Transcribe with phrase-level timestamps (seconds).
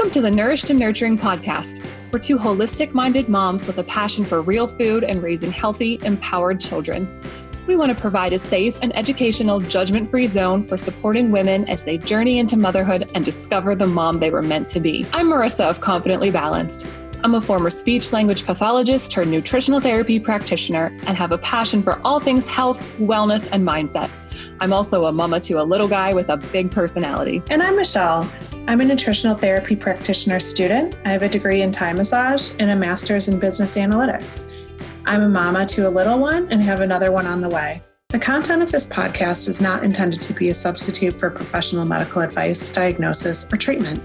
[0.00, 1.86] Welcome to the Nourished and Nurturing podcast.
[2.10, 6.58] We're two holistic minded moms with a passion for real food and raising healthy, empowered
[6.58, 7.20] children.
[7.66, 11.84] We want to provide a safe and educational, judgment free zone for supporting women as
[11.84, 15.06] they journey into motherhood and discover the mom they were meant to be.
[15.12, 16.86] I'm Marissa of Confidently Balanced.
[17.22, 22.00] I'm a former speech language pathologist turned nutritional therapy practitioner and have a passion for
[22.06, 24.08] all things health, wellness, and mindset.
[24.60, 27.42] I'm also a mama to a little guy with a big personality.
[27.50, 28.26] And I'm Michelle.
[28.68, 30.96] I'm a nutritional therapy practitioner student.
[31.04, 34.50] I have a degree in Thai massage and a master's in business analytics.
[35.06, 37.82] I'm a mama to a little one and have another one on the way.
[38.10, 42.22] The content of this podcast is not intended to be a substitute for professional medical
[42.22, 44.02] advice, diagnosis, or treatment.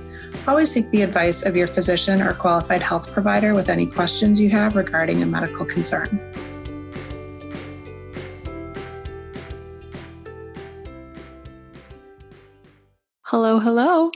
[0.48, 4.50] Always seek the advice of your physician or qualified health provider with any questions you
[4.52, 6.20] have regarding a medical concern.
[13.24, 14.12] Hello, hello.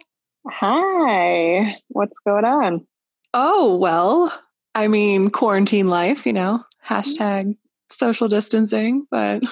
[0.52, 2.86] Hi, what's going on?
[3.34, 4.34] Oh, well,
[4.74, 6.88] I mean, quarantine life, you know, mm.
[6.88, 7.58] hashtag
[7.90, 9.44] social distancing, but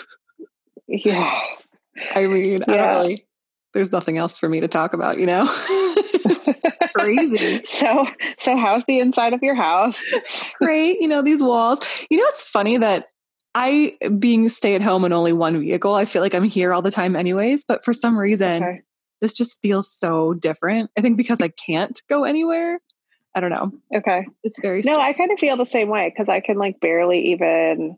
[0.88, 1.40] yeah,
[2.16, 2.74] I mean, yeah.
[2.74, 3.28] I don't really,
[3.74, 5.44] there's nothing else for me to talk about, you know?
[5.48, 7.62] it's just crazy.
[7.66, 10.04] So, so how's the inside of your house?
[10.58, 11.00] Great.
[11.00, 11.80] You know, these walls.
[12.10, 13.06] You know, it's funny that
[13.54, 16.82] I, being stay at home and only one vehicle, I feel like I'm here all
[16.82, 18.82] the time anyways, but for some reason, okay
[19.22, 20.92] this just feels so different.
[20.98, 22.80] I think because I can't go anywhere.
[23.36, 23.72] I don't know.
[23.96, 24.26] Okay.
[24.44, 27.34] It's very No, I kind of feel the same way because I can like barely
[27.34, 27.98] even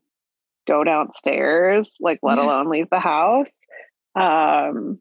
[0.67, 3.65] go downstairs, like let alone leave the house.
[4.15, 4.99] Um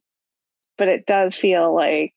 [0.76, 2.14] but it does feel like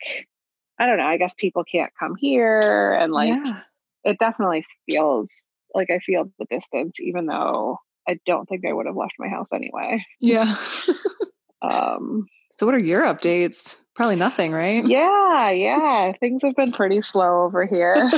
[0.80, 3.62] I don't know, I guess people can't come here and like yeah.
[4.04, 8.86] it definitely feels like I feel the distance even though I don't think I would
[8.86, 10.06] have left my house anyway.
[10.20, 10.56] Yeah.
[11.64, 12.28] um
[12.60, 13.80] so what are your updates?
[13.96, 14.86] Probably nothing, right?
[14.86, 16.14] Yeah, yeah.
[16.14, 17.96] Things have been pretty slow over here.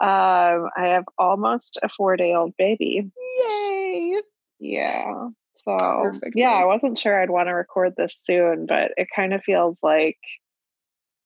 [0.00, 3.10] um, I have almost a four day old baby.
[3.44, 4.20] Yay.
[4.58, 5.28] Yeah.
[5.54, 6.32] So, Perfect.
[6.34, 9.80] yeah, I wasn't sure I'd want to record this soon, but it kind of feels
[9.82, 10.18] like,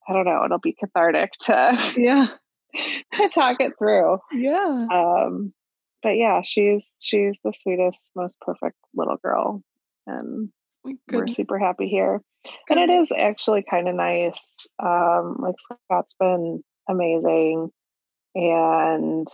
[0.09, 2.27] I don't know, it'll be cathartic to, yeah,
[3.13, 4.19] to talk it through.
[4.33, 4.87] Yeah.
[4.93, 5.55] Um,
[6.03, 9.63] but yeah, she's, she's the sweetest, most perfect little girl.
[10.07, 10.51] And
[10.87, 10.99] Good.
[11.11, 12.21] we're super happy here.
[12.69, 12.79] Good.
[12.79, 14.67] And it is actually kind of nice.
[14.83, 17.71] Um, like Scott's been amazing.
[18.35, 19.29] And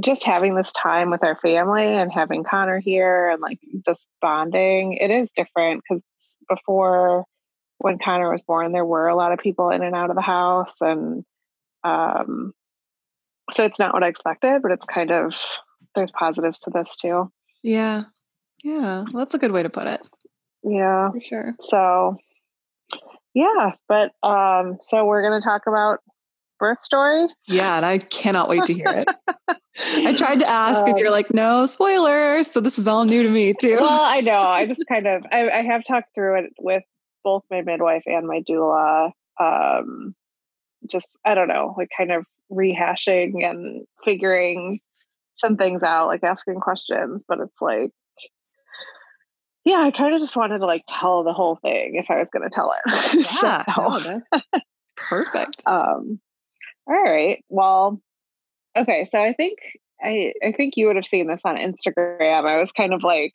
[0.00, 4.94] just having this time with our family and having Connor here and like just bonding,
[4.94, 6.02] it is different because
[6.48, 7.24] before
[7.78, 10.22] when Connor was born, there were a lot of people in and out of the
[10.22, 10.74] house.
[10.80, 11.24] And
[11.84, 12.52] um,
[13.52, 15.34] so it's not what I expected, but it's kind of,
[15.94, 17.30] there's positives to this too.
[17.62, 18.02] Yeah.
[18.64, 20.06] Yeah, well, that's a good way to put it.
[20.62, 21.54] Yeah, for sure.
[21.60, 22.16] So,
[23.34, 26.00] yeah, but um, so we're going to talk about
[26.58, 27.26] birth story.
[27.46, 29.08] Yeah, and I cannot wait to hear it.
[29.78, 33.22] I tried to ask, um, and you're like, "No spoilers." So this is all new
[33.22, 33.76] to me too.
[33.80, 34.40] Well, I know.
[34.40, 36.82] I just kind of I, I have talked through it with
[37.22, 39.10] both my midwife and my doula.
[39.38, 40.14] Um,
[40.90, 44.80] just I don't know, like kind of rehashing and figuring
[45.34, 47.24] some things out, like asking questions.
[47.28, 47.90] But it's like
[49.66, 52.30] yeah, I kind of just wanted to like tell the whole thing if I was
[52.30, 52.92] going to tell it.
[53.42, 54.30] Yeah, so, no, that's
[54.96, 55.62] perfect.
[55.66, 56.20] Um,
[56.86, 57.44] all right.
[57.48, 58.00] Well,
[58.78, 59.04] okay.
[59.10, 59.58] So I think
[60.00, 62.46] I I think you would have seen this on Instagram.
[62.46, 63.32] I was kind of like,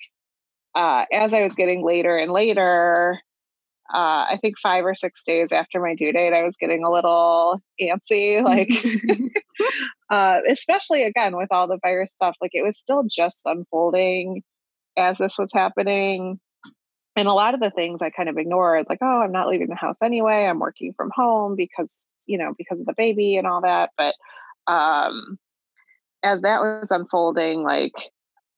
[0.73, 3.19] uh, as I was getting later and later,
[3.93, 6.91] uh, I think five or six days after my due date, I was getting a
[6.91, 8.69] little antsy, like,
[10.09, 12.37] uh, especially again with all the virus stuff.
[12.39, 14.43] Like it was still just unfolding
[14.97, 16.39] as this was happening.
[17.15, 19.67] And a lot of the things I kind of ignored, like, oh, I'm not leaving
[19.67, 20.45] the house anyway.
[20.45, 23.89] I'm working from home because, you know, because of the baby and all that.
[23.97, 24.15] But
[24.71, 25.37] um,
[26.23, 27.91] as that was unfolding, like,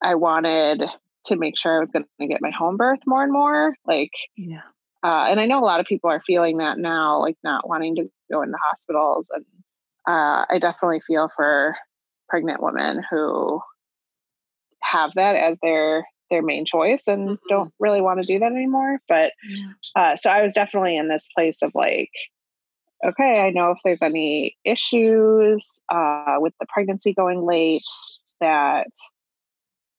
[0.03, 0.83] I wanted
[1.25, 3.73] to make sure I was going to get my home birth more and more.
[3.85, 4.61] Like, yeah.
[5.01, 7.95] Uh, and I know a lot of people are feeling that now, like not wanting
[7.95, 9.29] to go into hospitals.
[9.33, 9.45] And
[10.07, 11.75] uh, I definitely feel for
[12.29, 13.61] pregnant women who
[14.81, 17.47] have that as their their main choice and mm-hmm.
[17.49, 18.99] don't really want to do that anymore.
[19.07, 19.33] But
[19.95, 22.11] uh, so I was definitely in this place of like,
[23.05, 27.83] okay, I know if there's any issues uh, with the pregnancy going late,
[28.39, 28.87] that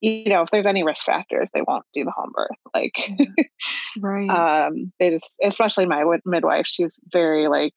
[0.00, 2.50] you know if there's any risk factors, they won't do the home birth.
[2.74, 3.10] Like,
[3.98, 4.28] right?
[4.66, 7.74] um, they just, especially my midwife, she's very like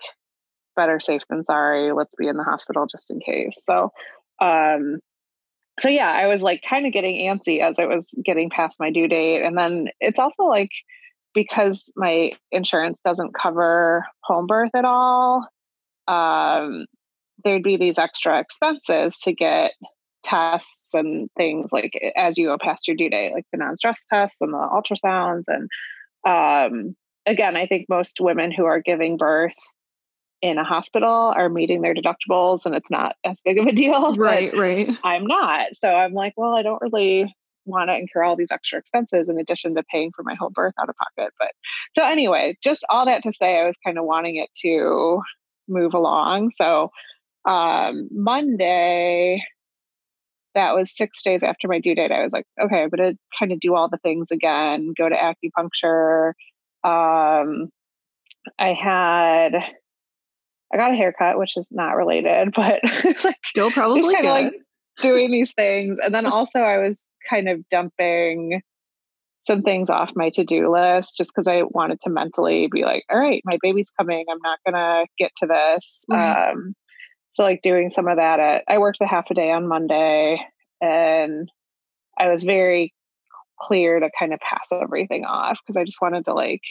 [0.75, 1.91] better safe than sorry.
[1.91, 3.57] Let's be in the hospital just in case.
[3.63, 3.91] So,
[4.41, 4.99] um,
[5.79, 8.91] so yeah, I was like kind of getting antsy as I was getting past my
[8.91, 9.43] due date.
[9.43, 10.71] And then it's also like
[11.33, 15.47] because my insurance doesn't cover home birth at all,
[16.07, 16.87] um,
[17.43, 19.73] there'd be these extra expenses to get
[20.23, 24.37] tests and things like as you go past your due date, like the non-stress tests
[24.41, 25.43] and the ultrasounds.
[25.47, 25.69] And
[26.27, 26.95] um,
[27.27, 29.53] again, I think most women who are giving birth
[30.41, 34.15] in a hospital are meeting their deductibles and it's not as big of a deal.
[34.17, 34.97] Right, right.
[35.03, 35.69] I'm not.
[35.73, 37.33] So I'm like, well, I don't really
[37.65, 40.73] want to incur all these extra expenses in addition to paying for my whole birth
[40.79, 41.33] out of pocket.
[41.39, 41.51] But
[41.95, 45.21] so anyway, just all that to say, I was kind of wanting it to
[45.67, 46.51] move along.
[46.55, 46.91] So
[47.45, 49.43] um, Monday,
[50.55, 52.11] that was six days after my due date.
[52.11, 55.07] I was like, okay, I'm going to kind of do all the things again, go
[55.07, 56.29] to acupuncture.
[56.83, 57.69] Um,
[58.57, 59.53] I had,
[60.73, 62.79] I got a haircut, which is not related, but
[63.23, 64.25] like, still probably good.
[64.25, 64.53] Like
[65.01, 65.97] doing these things.
[66.03, 68.61] And then also, I was kind of dumping
[69.43, 73.17] some things off my to-do list just because I wanted to mentally be like, all
[73.17, 74.25] right, my baby's coming.
[74.29, 76.03] I'm not gonna get to this.
[76.11, 76.51] Mm-hmm.
[76.51, 76.75] Um,
[77.31, 80.39] so like doing some of that at I worked a half a day on Monday
[80.81, 81.49] and
[82.19, 82.93] I was very
[83.59, 86.61] clear to kind of pass everything off because I just wanted to like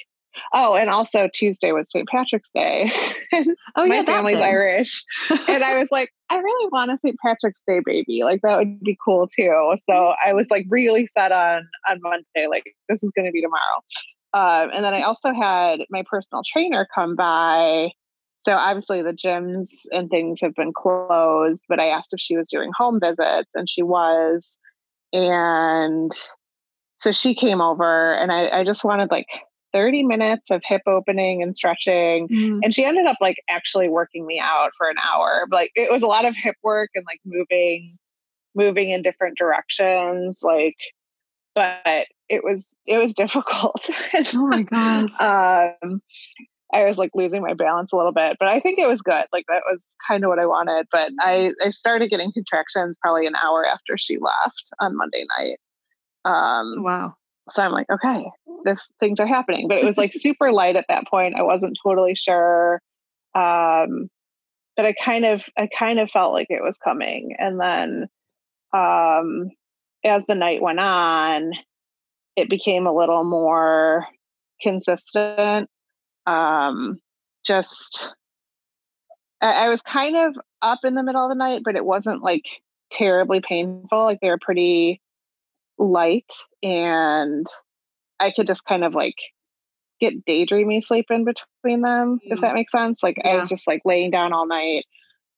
[0.53, 2.09] Oh, and also Tuesday was St.
[2.09, 2.91] Patrick's Day.
[3.33, 3.45] oh,
[3.85, 5.05] yeah, my family's Irish.
[5.49, 7.17] and I was like, I really want a St.
[7.25, 8.23] Patrick's Day baby.
[8.25, 9.75] Like that would be cool too.
[9.89, 13.83] So I was like really set on on Monday, like this is gonna be tomorrow.
[14.33, 17.91] Um, and then I also had my personal trainer come by.
[18.41, 22.49] So obviously the gyms and things have been closed, but I asked if she was
[22.49, 24.59] doing home visits and she was.
[25.13, 26.13] And
[26.99, 29.27] so she came over and I, I just wanted like
[29.77, 32.29] 30 minutes of hip opening and stretching.
[32.29, 32.61] Mm.
[32.63, 35.47] And she ended up like actually working me out for an hour.
[35.51, 37.99] Like it was a lot of hip work and like moving,
[38.55, 40.39] moving in different directions.
[40.43, 40.77] Like,
[41.55, 43.91] but it was, it was difficult.
[44.35, 45.21] oh my gosh.
[45.83, 46.01] um,
[46.73, 49.27] I was like losing my balance a little bit, but I think it was good.
[49.31, 50.87] Like that was kind of what I wanted.
[50.91, 55.59] But I, I started getting contractions probably an hour after she left on Monday night.
[56.25, 57.15] Um, wow
[57.51, 58.25] so I'm like, okay,
[58.65, 59.69] this things are happening.
[59.69, 61.37] But it was like super light at that point.
[61.37, 62.81] I wasn't totally sure.
[63.35, 64.09] Um,
[64.77, 67.35] but I kind of I kind of felt like it was coming.
[67.39, 68.09] And then
[68.73, 69.51] um
[70.05, 71.53] as the night went on,
[72.37, 74.07] it became a little more
[74.63, 75.69] consistent.
[76.27, 76.99] Um
[77.45, 78.13] just
[79.41, 82.23] I, I was kind of up in the middle of the night, but it wasn't
[82.23, 82.45] like
[82.91, 84.05] terribly painful.
[84.05, 85.01] Like they were pretty
[85.79, 86.33] light
[86.63, 87.47] and
[88.19, 89.17] I could just kind of like
[90.01, 92.33] get daydreamy sleep in between them, mm.
[92.33, 93.03] if that makes sense.
[93.03, 93.33] Like yeah.
[93.33, 94.85] I was just like laying down all night.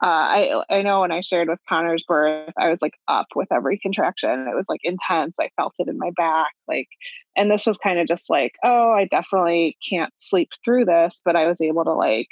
[0.03, 3.49] Uh, I I know when I shared with Connor's birth, I was like up with
[3.51, 4.47] every contraction.
[4.49, 5.37] It was like intense.
[5.41, 6.89] I felt it in my back, like,
[7.37, 11.35] and this was kind of just like, oh, I definitely can't sleep through this, but
[11.35, 12.29] I was able to like,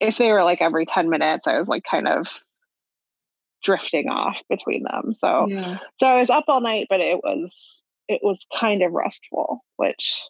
[0.00, 2.28] if they were like every ten minutes, I was like kind of
[3.64, 5.14] drifting off between them.
[5.14, 5.78] So yeah.
[5.96, 10.20] so I was up all night, but it was it was kind of restful, which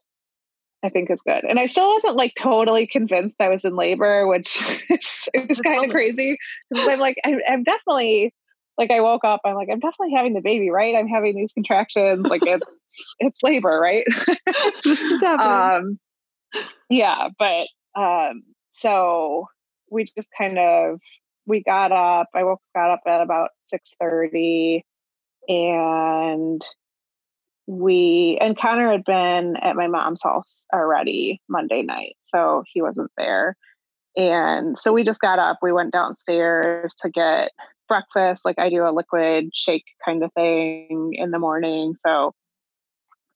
[0.85, 1.45] I think is good.
[1.45, 4.57] And I still wasn't like totally convinced I was in labor, which
[4.91, 6.39] is, it was kind of crazy
[6.71, 8.33] because I'm like I, I'm definitely
[8.77, 10.97] like I woke up, I'm like, I'm definitely having the baby, right?
[10.97, 12.27] I'm having these contractions.
[12.27, 14.05] Like it's it's labor, right?
[15.25, 15.99] um
[16.89, 17.67] yeah, but
[18.01, 19.47] um so
[19.91, 21.01] we just kind of
[21.47, 22.29] we got up.
[22.35, 24.85] I woke got up at about six thirty,
[25.49, 26.63] and
[27.67, 33.11] we and Connor had been at my mom's house already Monday night, so he wasn't
[33.17, 33.57] there.
[34.17, 35.59] And so we just got up.
[35.61, 37.51] We went downstairs to get
[37.89, 38.45] breakfast.
[38.45, 41.95] Like I do a liquid shake kind of thing in the morning.
[42.07, 42.33] So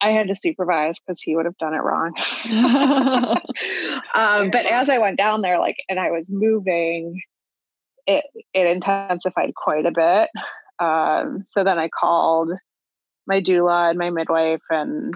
[0.01, 2.15] I had to supervise because he would have done it wrong.
[4.15, 7.21] um, but as I went down there, like, and I was moving,
[8.09, 8.25] it
[8.55, 10.31] it intensified quite a bit.
[10.81, 12.51] Um, so then I called
[13.27, 15.15] my doula and my midwife, and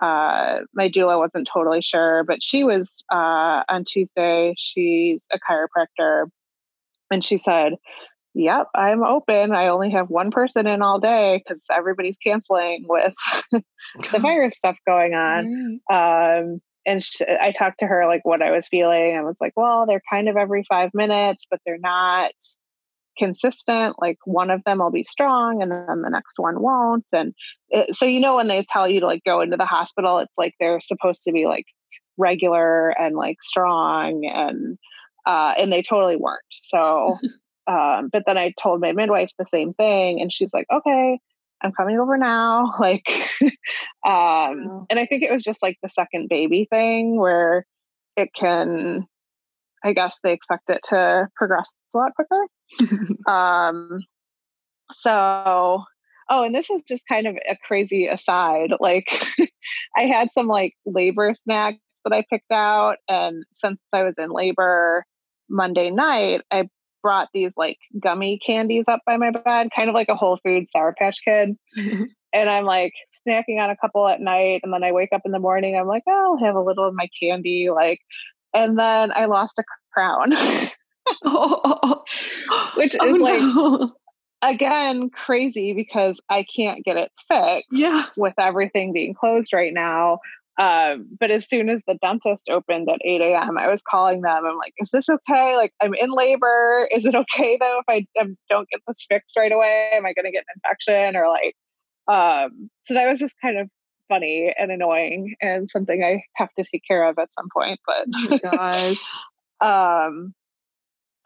[0.00, 4.54] uh, my doula wasn't totally sure, but she was uh, on Tuesday.
[4.58, 6.26] She's a chiropractor,
[7.10, 7.74] and she said,
[8.34, 9.52] "Yep, I'm open.
[9.52, 13.14] I only have one person in all day because everybody's canceling with
[13.52, 18.50] the virus stuff going on." Um, and she, I talked to her like what I
[18.50, 19.16] was feeling.
[19.16, 22.32] I was like, well, they're kind of every five minutes, but they're not
[23.16, 23.96] consistent.
[24.00, 27.06] Like one of them will be strong and then the next one won't.
[27.12, 27.34] And
[27.68, 30.36] it, so, you know, when they tell you to like go into the hospital, it's
[30.36, 31.66] like they're supposed to be like
[32.16, 34.78] regular and like strong and,
[35.26, 36.42] uh, and they totally weren't.
[36.50, 37.18] So,
[37.66, 41.18] um, but then I told my midwife the same thing and she's like, okay,
[41.64, 42.72] I'm coming over now.
[42.78, 43.08] Like,
[44.06, 47.64] um, and I think it was just like the second baby thing where
[48.16, 49.06] it can,
[49.82, 53.08] I guess they expect it to progress a lot quicker.
[53.30, 54.00] um,
[54.92, 55.82] so,
[56.28, 58.72] oh, and this is just kind of a crazy aside.
[58.80, 59.08] Like,
[59.96, 62.96] I had some like labor snacks that I picked out.
[63.08, 65.06] And since I was in labor
[65.48, 66.68] Monday night, I
[67.04, 70.70] brought these like gummy candies up by my bed, kind of like a Whole Foods
[70.72, 71.54] Sour Patch Kid.
[71.76, 72.94] and I'm like
[73.28, 74.62] snacking on a couple at night.
[74.64, 76.88] And then I wake up in the morning, I'm like, oh, I'll have a little
[76.88, 77.68] of my candy.
[77.70, 78.00] Like,
[78.54, 80.30] and then I lost a crown,
[82.76, 83.42] which oh, is like,
[84.42, 88.06] again, crazy because I can't get it fixed yeah.
[88.16, 90.20] with everything being closed right now.
[90.58, 94.44] Um, but as soon as the dentist opened at 8 a.m., I was calling them.
[94.46, 95.56] I'm like, is this okay?
[95.56, 96.88] Like, I'm in labor.
[96.92, 99.90] Is it okay though if I um, don't get this fixed right away?
[99.92, 101.56] Am I going to get an infection or like,
[102.06, 103.68] um, so that was just kind of
[104.08, 107.80] funny and annoying and something I have to take care of at some point.
[107.86, 109.22] But oh gosh.
[110.08, 110.34] um,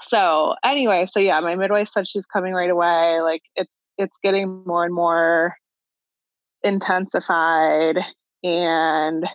[0.00, 3.20] so anyway, so yeah, my midwife said she's coming right away.
[3.20, 5.54] Like it's, it's getting more and more
[6.62, 7.98] intensified
[8.42, 9.26] and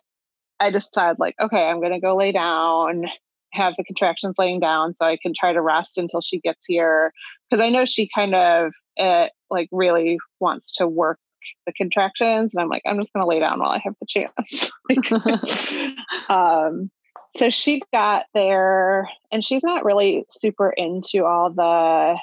[0.59, 3.05] I decided, like, okay, I'm going to go lay down,
[3.51, 7.11] have the contractions laying down so I can try to rest until she gets here.
[7.49, 11.19] Because I know she kind of, it, eh, like, really wants to work
[11.65, 12.53] the contractions.
[12.53, 14.71] And I'm like, I'm just going to lay down while I have the chance.
[14.89, 16.89] like, um,
[17.35, 22.17] so she got there and she's not really super into all the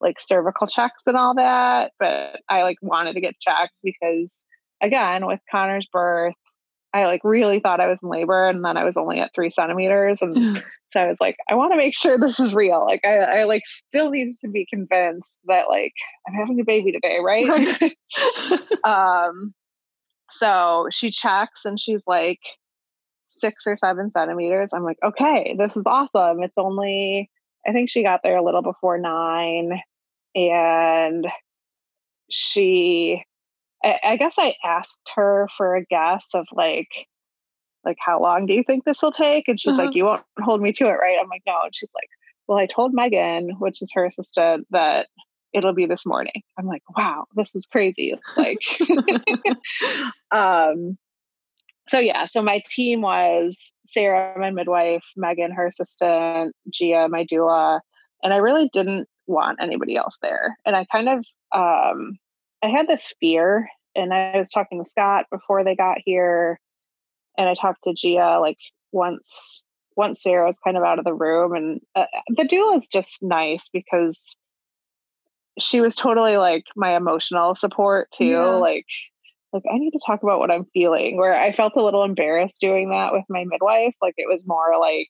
[0.00, 4.44] like cervical checks and all that, but I like wanted to get checked because
[4.84, 6.34] again with Connor's birth,
[6.94, 9.50] I like really thought I was in labor and then I was only at three
[9.50, 10.22] centimeters.
[10.22, 10.62] And
[10.92, 12.84] so I was like, I want to make sure this is real.
[12.86, 15.92] Like I, I like still need to be convinced that like
[16.28, 17.48] I'm having a baby today, right?
[17.48, 18.60] right.
[18.84, 19.52] um
[20.30, 22.38] so she checks and she's like
[23.28, 24.70] six or seven centimeters.
[24.72, 26.44] I'm like, okay, this is awesome.
[26.44, 27.28] It's only
[27.66, 29.80] I think she got there a little before nine
[30.36, 31.26] and
[32.30, 33.24] she
[33.84, 36.88] I, I guess I asked her for a guess of like,
[37.84, 39.46] like how long do you think this will take?
[39.46, 39.86] And she's uh-huh.
[39.86, 41.18] like, you won't hold me to it, right?
[41.20, 41.60] I'm like, no.
[41.64, 42.08] And she's like,
[42.48, 45.08] well, I told Megan, which is her assistant, that
[45.52, 46.42] it'll be this morning.
[46.58, 48.14] I'm like, wow, this is crazy.
[48.36, 48.58] Like,
[50.30, 50.98] um,
[51.88, 57.80] so yeah, so my team was Sarah, my midwife, Megan, her assistant, Gia, my doula,
[58.22, 60.56] and I really didn't want anybody else there.
[60.64, 61.24] And I kind of
[61.54, 62.18] um,
[62.64, 66.58] I had this fear, and I was talking to Scott before they got here,
[67.36, 68.58] and I talked to Gia like
[68.90, 69.62] once
[69.96, 73.22] once Sarah was kind of out of the room, and uh, the doula is just
[73.22, 74.36] nice because
[75.58, 78.24] she was totally like my emotional support too.
[78.24, 78.44] Yeah.
[78.44, 78.86] Like,
[79.52, 81.18] like I need to talk about what I'm feeling.
[81.18, 83.94] Where I felt a little embarrassed doing that with my midwife.
[84.00, 85.08] Like it was more like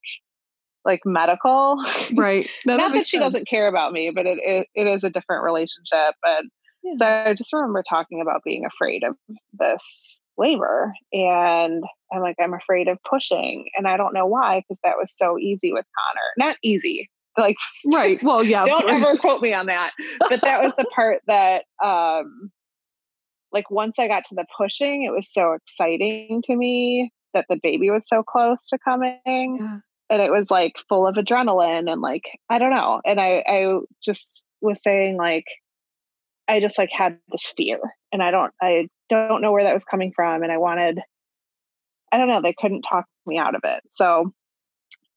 [0.85, 1.83] like medical,
[2.15, 2.51] right?
[2.67, 3.33] Not that, that she sense.
[3.33, 6.51] doesn't care about me, but it, it it is a different relationship and
[6.85, 6.95] yeah.
[6.99, 9.17] So I just remember talking about being afraid of
[9.59, 10.93] this labor.
[11.13, 13.67] And I'm like, I'm afraid of pushing.
[13.77, 16.49] And I don't know why, because that was so easy with Connor.
[16.49, 17.11] Not easy.
[17.37, 17.57] Like
[17.93, 18.23] right.
[18.23, 18.65] Well, yeah.
[18.65, 19.91] don't ever quote me on that.
[20.21, 22.53] But that was the part that um
[23.51, 27.59] like once I got to the pushing, it was so exciting to me that the
[27.61, 29.19] baby was so close to coming.
[29.27, 29.79] Yeah.
[30.11, 33.01] And it was like full of adrenaline and like, I don't know.
[33.05, 35.47] And I I just was saying like
[36.49, 37.79] I just like had this fear
[38.13, 41.01] and I don't I don't know where that was coming from and I wanted
[42.13, 43.83] I don't know they couldn't talk me out of it.
[43.91, 44.33] So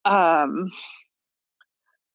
[0.05, 0.72] um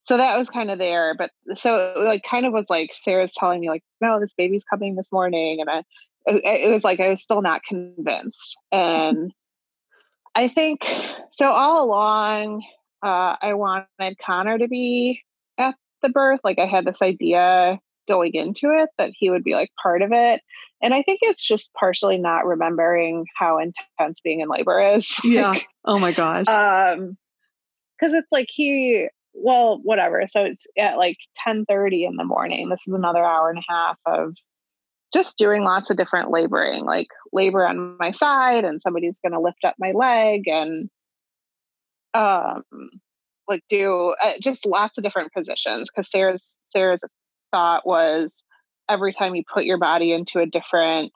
[0.04, 3.60] so that was kind of there but so like kind of was like Sarah's telling
[3.60, 5.78] me like no this baby's coming this morning and I
[6.24, 9.32] it, it was like I was still not convinced and
[10.34, 10.82] I think
[11.32, 12.64] so all along
[13.02, 15.22] uh I wanted Connor to be
[15.58, 17.78] at the birth like I had this idea
[18.08, 20.40] going into it that he would be like part of it.
[20.82, 25.14] And I think it's just partially not remembering how intense being in labor is.
[25.24, 25.50] Yeah.
[25.50, 26.48] like, oh my gosh.
[26.48, 27.16] Um
[27.98, 30.26] because it's like he well, whatever.
[30.26, 32.68] So it's at like 10 30 in the morning.
[32.68, 34.34] This is another hour and a half of
[35.14, 39.64] just doing lots of different laboring, like labor on my side, and somebody's gonna lift
[39.64, 40.90] up my leg and
[42.14, 42.62] um
[43.48, 47.02] like do uh, just lots of different positions because Sarah's Sarah's
[47.52, 48.42] thought was
[48.88, 51.12] every time you put your body into a different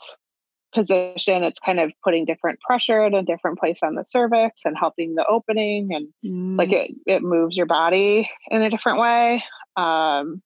[0.74, 4.76] position, it's kind of putting different pressure in a different place on the cervix and
[4.78, 6.58] helping the opening and mm.
[6.58, 9.42] like it, it moves your body in a different way.
[9.76, 10.42] Um,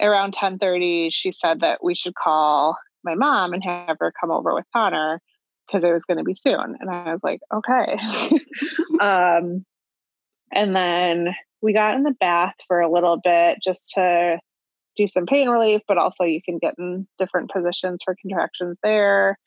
[0.00, 4.54] around 1030, she said that we should call my mom and have her come over
[4.54, 5.20] with Connor
[5.66, 6.76] because it was going to be soon.
[6.78, 7.98] And I was like, okay.
[9.00, 9.64] um,
[10.52, 14.38] and then we got in the bath for a little bit just to
[14.96, 19.38] do some pain relief, but also you can get in different positions for contractions there.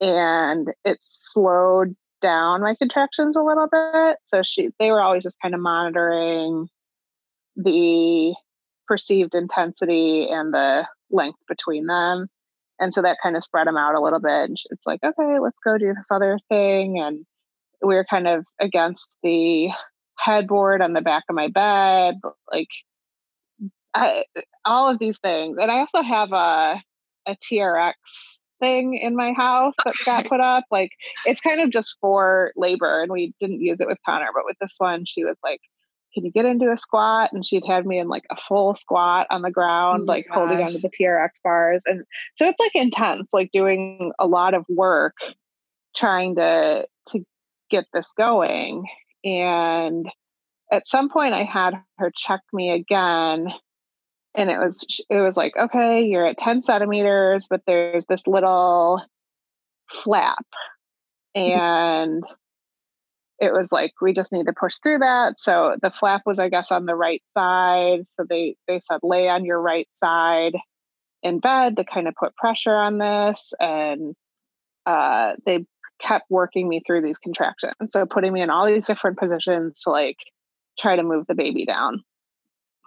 [0.00, 4.16] And it slowed down my contractions a little bit.
[4.26, 6.68] So she they were always just kind of monitoring
[7.56, 8.34] the
[8.86, 12.28] perceived intensity and the length between them.
[12.78, 14.50] And so that kind of spread them out a little bit.
[14.50, 16.98] And it's like, okay, let's go do this other thing.
[16.98, 17.24] And
[17.82, 19.70] we were kind of against the
[20.18, 22.16] headboard on the back of my bed,
[22.52, 22.68] like
[23.96, 24.24] I,
[24.64, 25.56] all of these things.
[25.60, 26.82] And I also have a
[27.26, 27.92] a TRX
[28.60, 30.64] thing in my house that got put up.
[30.70, 30.90] Like
[31.24, 34.56] it's kind of just for labor, and we didn't use it with Connor, but with
[34.60, 35.60] this one, she was like,
[36.14, 39.26] "Can you get into a squat?" And she'd had me in like a full squat
[39.30, 40.34] on the oh ground, oh like gosh.
[40.34, 44.64] holding onto the TRX bars, and so it's like intense, like doing a lot of
[44.68, 45.14] work
[45.94, 47.24] trying to to
[47.70, 48.86] get this going.
[49.24, 50.08] And
[50.70, 53.52] at some point, I had her check me again
[54.36, 59.02] and it was it was like okay you're at 10 centimeters but there's this little
[59.90, 60.44] flap.
[61.36, 61.58] Mm-hmm.
[61.58, 62.24] and
[63.38, 65.38] it was like we just need to push through that.
[65.38, 69.28] So the flap was i guess on the right side so they they said lay
[69.28, 70.56] on your right side
[71.22, 74.14] in bed to kind of put pressure on this and
[74.84, 75.66] uh, they
[75.98, 79.90] kept working me through these contractions so putting me in all these different positions to
[79.90, 80.18] like
[80.78, 82.02] try to move the baby down.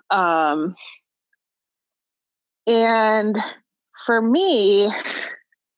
[0.10, 0.76] Um
[2.70, 3.36] and
[4.06, 4.94] for me,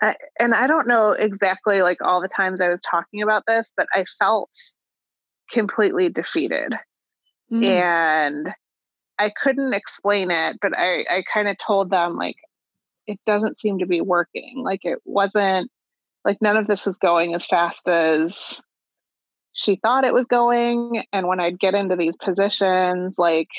[0.01, 3.71] I, and I don't know exactly like all the times I was talking about this,
[3.77, 4.49] but I felt
[5.49, 6.73] completely defeated.
[7.49, 7.63] Mm.
[7.63, 8.49] And
[9.17, 12.35] I couldn't explain it, but I, I kind of told them like
[13.07, 14.61] it doesn't seem to be working.
[14.63, 15.71] Like it wasn't
[16.25, 18.59] like none of this was going as fast as
[19.53, 21.03] she thought it was going.
[21.13, 23.49] And when I'd get into these positions, like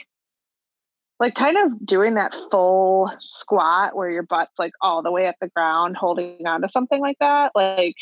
[1.23, 5.37] like kind of doing that full squat where your butt's like all the way at
[5.41, 7.95] the ground holding on to something like that like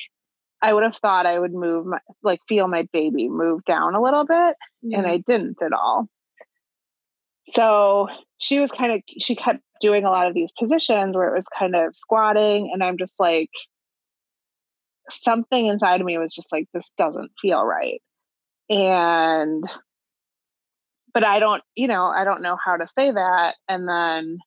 [0.63, 4.03] i would have thought i would move my like feel my baby move down a
[4.03, 4.97] little bit yeah.
[4.99, 6.09] and i didn't at all
[7.47, 11.35] so she was kind of she kept doing a lot of these positions where it
[11.35, 13.51] was kind of squatting and i'm just like
[15.11, 18.01] something inside of me was just like this doesn't feel right
[18.71, 19.63] and
[21.13, 23.57] but I don't, you know, I don't know how to say that.
[23.69, 24.39] And then,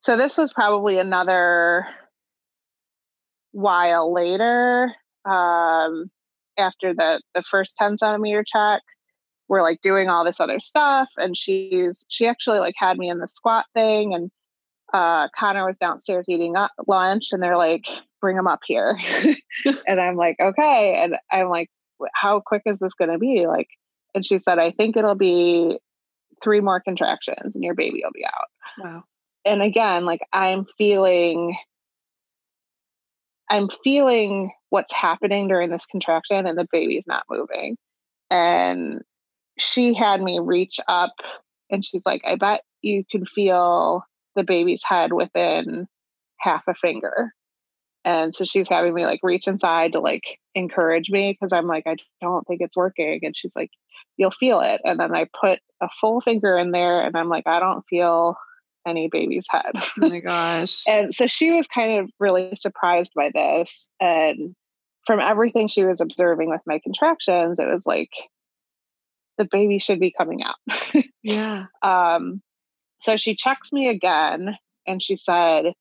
[0.00, 1.86] so this was probably another
[3.52, 4.92] while later,
[5.24, 6.10] um,
[6.58, 8.82] after the the first 10 centimeter check,
[9.48, 11.08] we're like doing all this other stuff.
[11.16, 14.30] And she's, she actually like had me in the squat thing and
[14.92, 16.54] uh, Connor was downstairs eating
[16.86, 17.84] lunch and they're like,
[18.20, 18.98] bring him up here.
[19.86, 21.02] and I'm like, okay.
[21.02, 21.70] And I'm like,
[22.14, 23.46] how quick is this going to be?
[23.46, 23.68] Like,
[24.14, 25.78] and she said, I think it'll be
[26.42, 28.48] three more contractions and your baby will be out.
[28.78, 29.04] Wow.
[29.44, 31.56] And again, like I'm feeling
[33.50, 37.76] I'm feeling what's happening during this contraction and the baby's not moving.
[38.30, 39.02] And
[39.58, 41.12] she had me reach up
[41.70, 44.04] and she's like, I bet you can feel
[44.36, 45.86] the baby's head within
[46.38, 47.32] half a finger.
[48.04, 51.84] And so she's having me like reach inside to like encourage me because I'm like,
[51.86, 53.20] I don't think it's working.
[53.22, 53.70] And she's like,
[54.16, 54.80] you'll feel it.
[54.84, 58.36] And then I put a full finger in there and I'm like, I don't feel
[58.86, 59.72] any baby's head.
[59.74, 60.82] Oh my gosh.
[60.88, 63.88] and so she was kind of really surprised by this.
[64.00, 64.54] And
[65.06, 68.10] from everything she was observing with my contractions, it was like
[69.38, 71.04] the baby should be coming out.
[71.22, 71.66] yeah.
[71.82, 72.42] Um,
[73.00, 75.72] so she checks me again and she said,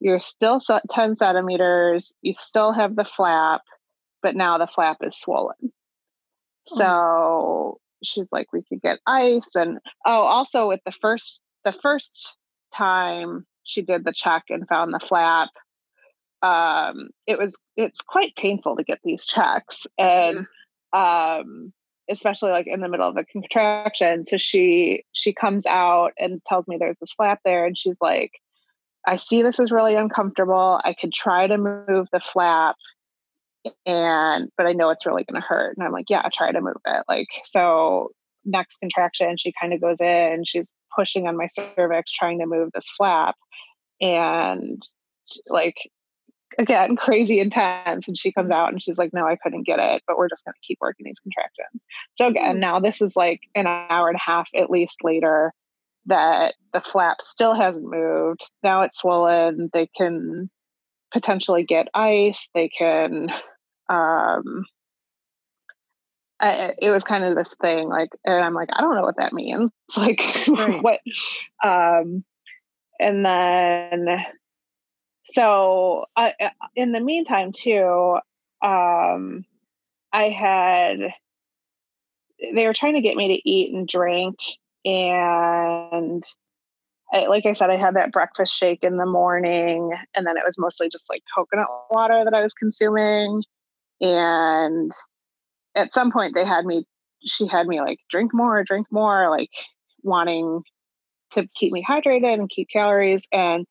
[0.00, 3.62] You're still 10 centimeters, you still have the flap,
[4.22, 5.72] but now the flap is swollen.
[6.72, 6.76] Oh.
[6.76, 9.54] So she's like, we could get ice.
[9.54, 12.36] And oh, also with the first, the first
[12.74, 15.48] time she did the check and found the flap,
[16.42, 19.86] um, it was, it's quite painful to get these checks.
[19.98, 20.46] And,
[20.92, 21.72] um,
[22.10, 24.24] especially like in the middle of a contraction.
[24.24, 27.66] So she, she comes out and tells me there's this flap there.
[27.66, 28.32] And she's like,
[29.08, 30.80] I see this is really uncomfortable.
[30.84, 32.76] I could try to move the flap
[33.86, 35.76] and but I know it's really going to hurt.
[35.76, 37.04] And I'm like, yeah, try to move it.
[37.08, 38.10] Like so,
[38.44, 40.44] next contraction, she kind of goes in.
[40.44, 43.36] She's pushing on my cervix, trying to move this flap,
[44.00, 44.82] and
[45.48, 45.76] like
[46.58, 48.08] again, crazy intense.
[48.08, 50.44] And she comes out and she's like, no, I couldn't get it, but we're just
[50.44, 51.82] going to keep working these contractions.
[52.16, 52.60] So again, mm.
[52.60, 55.52] now this is like an hour and a half at least later
[56.08, 58.50] that the flap still hasn't moved.
[58.62, 59.70] Now it's swollen.
[59.72, 60.50] They can
[61.12, 62.48] potentially get ice.
[62.54, 63.30] They can,
[63.88, 64.64] um,
[66.40, 69.16] I, it was kind of this thing like, and I'm like, I don't know what
[69.18, 69.70] that means.
[69.88, 69.96] It's
[70.48, 70.82] like, right.
[70.82, 71.00] what,
[71.64, 72.24] um,
[73.00, 74.24] and then,
[75.24, 76.30] so uh,
[76.74, 78.18] in the meantime, too,
[78.62, 79.44] um,
[80.12, 80.98] I had,
[82.54, 84.36] they were trying to get me to eat and drink.
[84.84, 86.22] And
[87.12, 90.44] I, like I said, I had that breakfast shake in the morning, and then it
[90.44, 93.42] was mostly just like coconut water that I was consuming.
[94.00, 94.92] And
[95.74, 96.84] at some point, they had me,
[97.24, 99.50] she had me like drink more, drink more, like
[100.02, 100.62] wanting
[101.32, 103.26] to keep me hydrated and keep calories.
[103.32, 103.66] And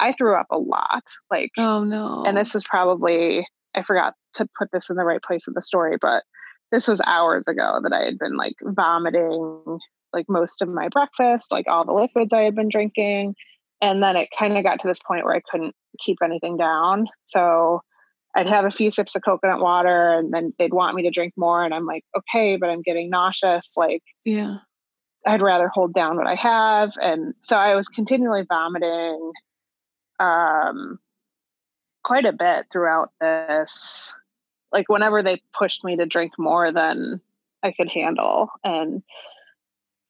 [0.00, 1.04] I threw up a lot.
[1.30, 2.24] Like, oh no.
[2.26, 5.62] And this was probably, I forgot to put this in the right place of the
[5.62, 6.24] story, but
[6.72, 9.78] this was hours ago that I had been like vomiting
[10.12, 13.34] like most of my breakfast, like all the liquids I had been drinking.
[13.80, 17.06] And then it kind of got to this point where I couldn't keep anything down.
[17.24, 17.82] So
[18.34, 21.34] I'd have a few sips of coconut water and then they'd want me to drink
[21.36, 21.64] more.
[21.64, 23.70] And I'm like, okay, but I'm getting nauseous.
[23.76, 24.58] Like, yeah,
[25.26, 26.92] I'd rather hold down what I have.
[27.00, 29.32] And so I was continually vomiting
[30.18, 30.98] um,
[32.04, 34.12] quite a bit throughout this.
[34.72, 37.20] Like, whenever they pushed me to drink more than
[37.62, 38.48] I could handle.
[38.64, 39.02] And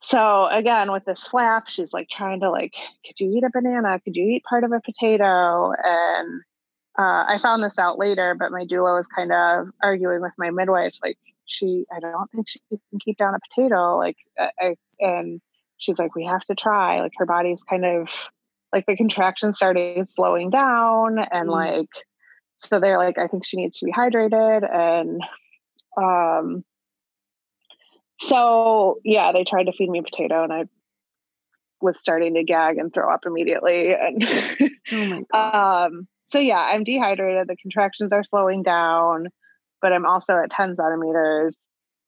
[0.03, 2.75] so again, with this flap, she's like trying to like,
[3.07, 4.01] could you eat a banana?
[4.01, 5.73] Could you eat part of a potato?
[5.73, 6.43] And
[6.99, 10.51] uh, I found this out later, but my doula was kind of arguing with my
[10.51, 13.97] midwife, like she, I don't think she can keep down a potato.
[13.97, 15.41] Like, I, and
[15.79, 17.01] she's like, we have to try.
[17.01, 18.31] Like her body's kind of
[18.73, 21.53] like the contraction started slowing down, and mm.
[21.53, 21.89] like,
[22.57, 25.23] so they're like, I think she needs to be hydrated, and
[25.97, 26.65] um,
[28.29, 30.65] so yeah, they tried to feed me a potato and I
[31.81, 33.95] was starting to gag and throw up immediately.
[33.95, 35.39] And oh
[35.87, 37.49] um, so yeah, I'm dehydrated.
[37.49, 39.27] The contractions are slowing down,
[39.81, 41.57] but I'm also at 10 centimeters.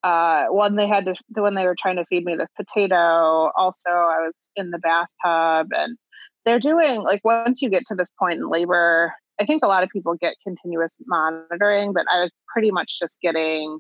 [0.03, 3.89] Uh, when they had to, when they were trying to feed me the potato, also
[3.89, 5.97] I was in the bathtub and
[6.45, 9.83] they're doing like once you get to this point in labor, I think a lot
[9.83, 13.79] of people get continuous monitoring, but I was pretty much just getting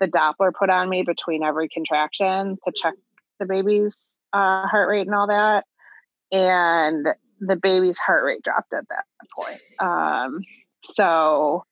[0.00, 2.94] the Doppler put on me between every contraction to check
[3.38, 3.96] the baby's
[4.32, 5.64] uh, heart rate and all that.
[6.30, 7.06] And
[7.40, 9.04] the baby's heart rate dropped at that
[9.36, 9.60] point.
[9.78, 10.40] Um,
[10.84, 11.64] so,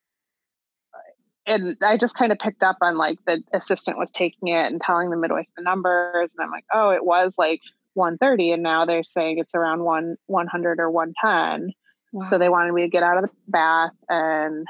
[1.46, 4.80] and I just kind of picked up on like the assistant was taking it and
[4.80, 6.33] telling the midwife the numbers.
[6.37, 7.61] And I'm like, oh, it was like
[7.94, 8.52] 130.
[8.52, 11.72] And now they're saying it's around one 100 or 110.
[12.12, 12.26] Wow.
[12.26, 13.92] So they wanted me to get out of the bath.
[14.09, 14.66] And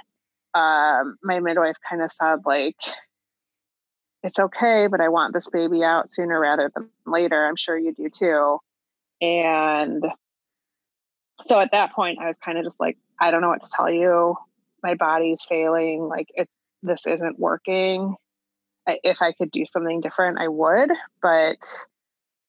[0.54, 2.76] um, my midwife kind of said, like,
[4.22, 7.46] it's okay, but I want this baby out sooner rather than later.
[7.46, 8.58] I'm sure you do too.
[9.20, 10.04] And
[11.42, 13.70] so at that point, I was kind of just like, I don't know what to
[13.74, 14.36] tell you.
[14.82, 16.02] My body's failing.
[16.02, 16.52] Like, it's
[16.82, 18.16] this isn't working.
[18.86, 20.90] If I could do something different, I would,
[21.22, 21.58] but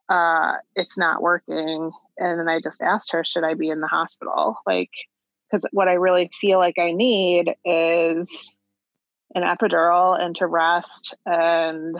[0.10, 1.91] uh, it's not working.
[2.17, 4.57] And then I just asked her, should I be in the hospital?
[4.65, 4.91] Like,
[5.49, 8.53] because what I really feel like I need is
[9.36, 11.98] an epidural and to rest and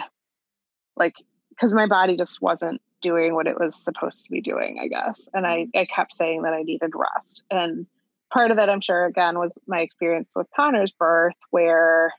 [0.98, 1.16] like
[1.50, 5.28] because my body just wasn't doing what it was supposed to be doing i guess.
[5.34, 7.44] And I, I kept saying that i needed rest.
[7.50, 7.88] And
[8.34, 12.14] part of that i'm sure again was my experience with connor's birth where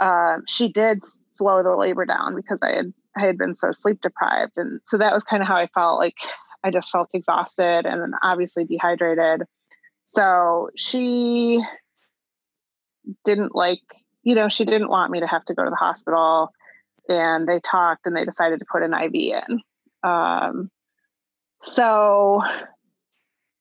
[0.00, 4.00] um, she did slow the labor down because i had i had been so sleep
[4.02, 4.56] deprived.
[4.56, 6.16] And so that was kind of how i felt like
[6.62, 9.46] i just felt exhausted and then obviously dehydrated.
[10.04, 11.62] So she
[13.24, 13.80] didn't like,
[14.22, 16.50] you know, she didn't want me to have to go to the hospital.
[17.08, 19.60] And they talked and they decided to put an IV in.
[20.08, 20.70] Um,
[21.62, 22.42] so,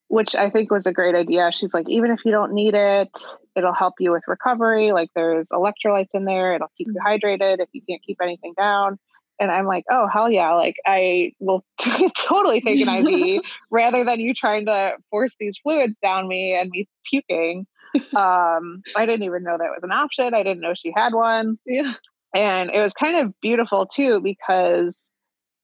[0.07, 1.51] which I think was a great idea.
[1.51, 3.17] She's like, even if you don't need it,
[3.55, 4.91] it'll help you with recovery.
[4.91, 7.07] Like there's electrolytes in there, it'll keep you mm-hmm.
[7.07, 8.99] hydrated if you can't keep anything down.
[9.39, 10.53] And I'm like, oh, hell yeah.
[10.53, 11.65] Like, I will
[12.15, 16.69] totally take an IV rather than you trying to force these fluids down me and
[16.69, 17.65] me puking
[18.15, 20.33] um, I didn't even know that was an option.
[20.33, 21.57] I didn't know she had one.
[21.65, 21.93] Yeah.
[22.33, 24.97] And it was kind of beautiful too because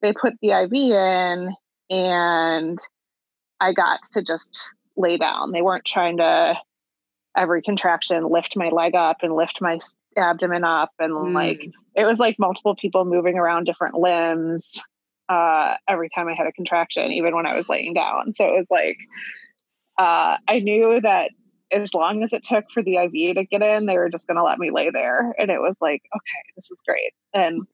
[0.01, 1.55] they put the IV in
[1.89, 2.79] and
[3.59, 5.51] I got to just lay down.
[5.51, 6.57] They weren't trying to
[7.35, 9.79] every contraction lift my leg up and lift my
[10.17, 11.33] abdomen up and mm.
[11.33, 11.61] like
[11.95, 14.81] it was like multiple people moving around different limbs
[15.29, 18.33] uh, every time I had a contraction, even when I was laying down.
[18.33, 18.97] So it was like
[19.97, 21.31] uh, I knew that
[21.71, 24.37] as long as it took for the IV to get in, they were just going
[24.37, 25.33] to let me lay there.
[25.37, 27.13] And it was like, okay, this is great.
[27.33, 27.67] And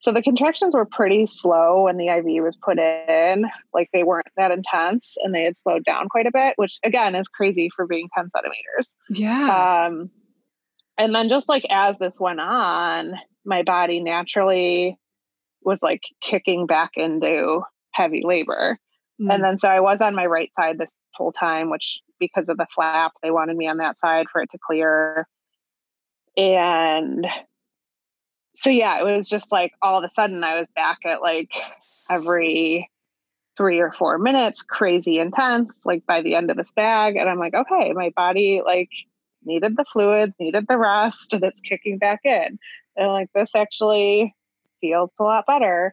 [0.00, 3.46] so the contractions were pretty slow when the IV was put in.
[3.74, 7.14] Like they weren't that intense and they had slowed down quite a bit, which again
[7.14, 8.94] is crazy for being 10 centimeters.
[9.10, 9.86] Yeah.
[9.86, 10.10] Um,
[10.96, 13.14] and then just like as this went on,
[13.44, 14.98] my body naturally
[15.62, 17.62] was like kicking back into
[17.92, 18.78] heavy labor.
[19.20, 19.34] Mm.
[19.34, 22.56] And then so I was on my right side this whole time, which because of
[22.56, 25.26] the flap, they wanted me on that side for it to clear.
[26.36, 27.26] And
[28.54, 31.52] so yeah, it was just like all of a sudden I was back at like
[32.10, 32.90] every
[33.56, 37.16] three or four minutes, crazy intense, like by the end of this bag.
[37.16, 38.90] And I'm like, okay, my body like
[39.44, 42.58] needed the fluids, needed the rest, and it's kicking back in.
[42.96, 44.34] And like this actually
[44.80, 45.92] feels a lot better.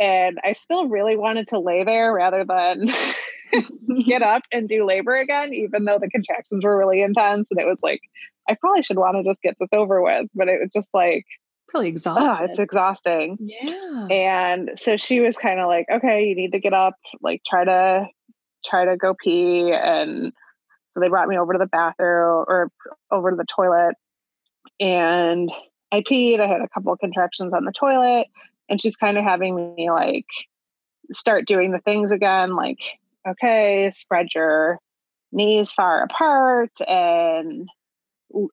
[0.00, 2.88] And I still really wanted to lay there rather than
[4.06, 7.48] get up and do labor again, even though the contractions were really intense.
[7.50, 8.00] And it was like,
[8.48, 10.28] I probably should want to just get this over with.
[10.34, 11.24] But it was just like,
[11.68, 12.28] Probably exhausting.
[12.28, 13.38] Oh, it's exhausting.
[13.40, 14.06] Yeah.
[14.10, 17.64] And so she was kind of like, okay, you need to get up, like try
[17.64, 18.06] to
[18.62, 19.72] try to go pee.
[19.72, 20.32] And
[20.92, 22.70] so they brought me over to the bathroom or
[23.10, 23.94] over to the toilet.
[24.80, 25.50] And
[25.90, 26.40] I peed.
[26.40, 28.26] I had a couple of contractions on the toilet.
[28.68, 30.26] And she's kind of having me like
[31.10, 32.78] start doing the things again, like,
[33.28, 34.78] okay, spread your
[35.32, 37.68] knees far apart and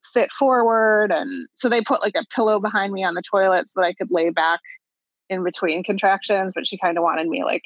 [0.02, 3.82] sit forward and so they put like a pillow behind me on the toilet so
[3.82, 4.60] that I could lay back
[5.30, 7.64] in between contractions but she kind of wanted me like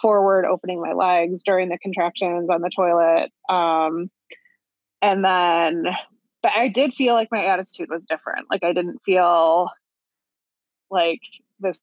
[0.00, 4.10] forward opening my legs during the contractions on the toilet um
[5.00, 5.84] and then
[6.42, 9.70] but I did feel like my attitude was different like I didn't feel
[10.90, 11.20] like
[11.60, 11.80] this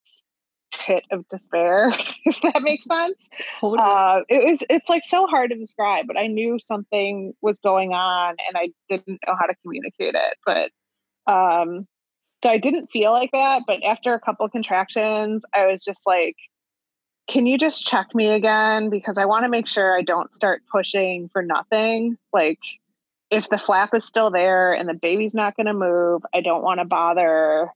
[0.71, 1.91] pit of despair,
[2.25, 3.29] if that makes sense.
[3.60, 3.79] Totally.
[3.82, 7.93] Uh, it was it's like so hard to describe, but I knew something was going
[7.93, 10.38] on and I didn't know how to communicate it.
[10.45, 10.71] But
[11.32, 11.88] um
[12.41, 16.38] so I didn't feel like that, but after a couple contractions, I was just like,
[17.27, 18.89] can you just check me again?
[18.89, 22.17] Because I want to make sure I don't start pushing for nothing.
[22.32, 22.60] Like
[23.29, 26.63] if the flap is still there and the baby's not going to move, I don't
[26.63, 27.71] want to bother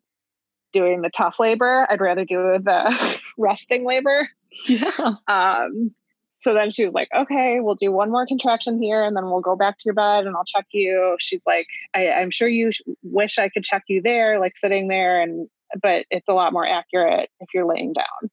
[0.74, 1.88] doing the tough labor.
[1.90, 4.28] I'd rather do the resting labor.
[4.68, 5.16] Yeah.
[5.28, 5.94] Um,
[6.44, 9.40] so then she was like, okay, we'll do one more contraction here and then we'll
[9.40, 11.16] go back to your bed and I'll check you.
[11.18, 15.22] She's like, I, am sure you wish I could check you there, like sitting there,
[15.22, 15.48] and
[15.82, 18.30] but it's a lot more accurate if you're laying down.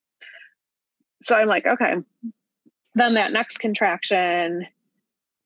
[1.23, 1.95] So I'm like, okay.
[2.97, 4.67] Then that next contraction,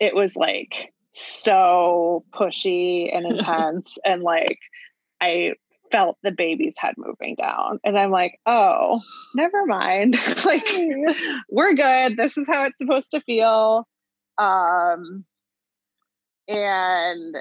[0.00, 4.58] it was like so pushy and intense and like
[5.20, 5.52] I
[5.94, 7.78] felt the baby's head moving down.
[7.84, 9.00] And I'm like, oh,
[9.32, 10.16] never mind.
[10.44, 10.68] like,
[11.48, 12.16] we're good.
[12.16, 13.86] This is how it's supposed to feel.
[14.36, 15.24] Um,
[16.48, 17.36] and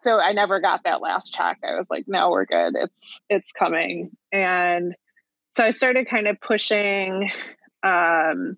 [0.00, 1.60] so I never got that last check.
[1.62, 2.74] I was like, no, we're good.
[2.74, 4.10] It's it's coming.
[4.32, 4.96] And
[5.52, 7.30] so I started kind of pushing.
[7.84, 8.56] Um,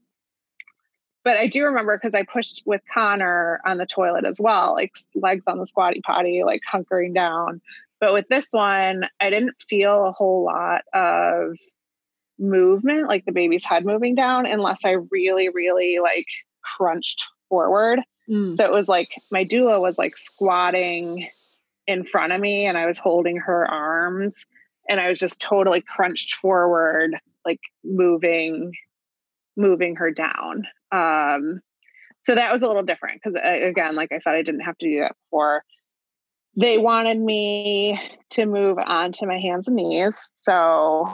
[1.22, 4.92] but I do remember because I pushed with Connor on the toilet as well, like
[5.14, 7.60] legs on the squatty potty, like hunkering down.
[8.00, 11.56] But with this one, I didn't feel a whole lot of
[12.38, 16.26] movement, like the baby's head moving down, unless I really, really like
[16.62, 18.00] crunched forward.
[18.28, 18.56] Mm.
[18.56, 21.28] So it was like my doula was like squatting
[21.86, 24.44] in front of me and I was holding her arms
[24.88, 28.72] and I was just totally crunched forward, like moving,
[29.56, 30.66] moving her down.
[30.90, 31.60] Um,
[32.22, 34.88] so that was a little different because again, like I said, I didn't have to
[34.88, 35.62] do that before
[36.56, 40.30] they wanted me to move on to my hands and knees.
[40.34, 41.06] So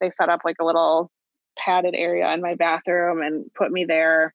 [0.00, 1.10] they set up like a little
[1.58, 4.34] padded area in my bathroom and put me there.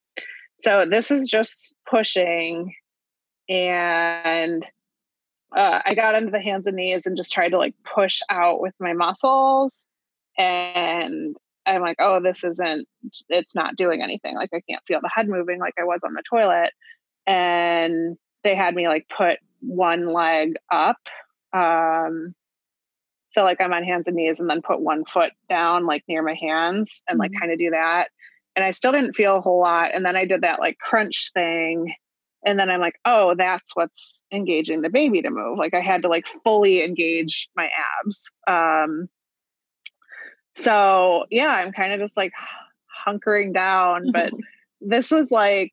[0.58, 2.74] So this is just pushing.
[3.50, 4.66] And
[5.56, 8.62] uh, I got into the hands and knees and just tried to like push out
[8.62, 9.84] with my muscles.
[10.38, 12.88] And I'm like, oh, this isn't,
[13.30, 14.36] it's not doing anything.
[14.36, 16.72] Like I can't feel the head moving like I was on the toilet.
[17.28, 20.98] And they had me like put one leg up.
[21.54, 22.36] Um,
[23.32, 26.22] so like I'm on hands and knees and then put one foot down like near
[26.22, 27.40] my hands and like mm-hmm.
[27.40, 28.10] kind of do that.
[28.56, 29.92] And I still didn't feel a whole lot.
[29.94, 31.94] And then I did that like crunch thing.
[32.46, 35.58] And then I'm like, oh, that's what's engaging the baby to move.
[35.58, 37.70] Like I had to like fully engage my
[38.04, 38.30] abs.
[38.48, 39.08] Um,
[40.56, 42.34] so yeah, I'm kind of just like
[43.06, 44.32] hunkering down, but
[44.82, 45.72] this was like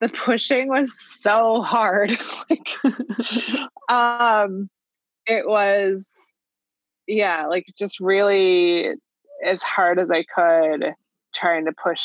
[0.00, 2.12] the pushing was so hard.
[2.50, 2.68] like,
[3.88, 4.68] um,
[5.26, 6.06] it was,
[7.06, 8.90] yeah, like just really
[9.44, 10.94] as hard as I could
[11.34, 12.02] trying to push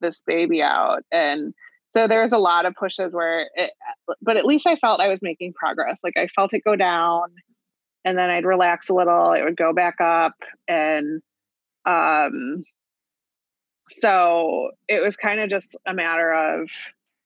[0.00, 1.02] this baby out.
[1.12, 1.54] And
[1.92, 3.70] so there was a lot of pushes where it,
[4.20, 6.00] but at least I felt I was making progress.
[6.02, 7.28] Like I felt it go down
[8.04, 10.34] and then I'd relax a little, it would go back up.
[10.68, 11.22] And
[11.86, 12.64] um,
[13.88, 16.70] so it was kind of just a matter of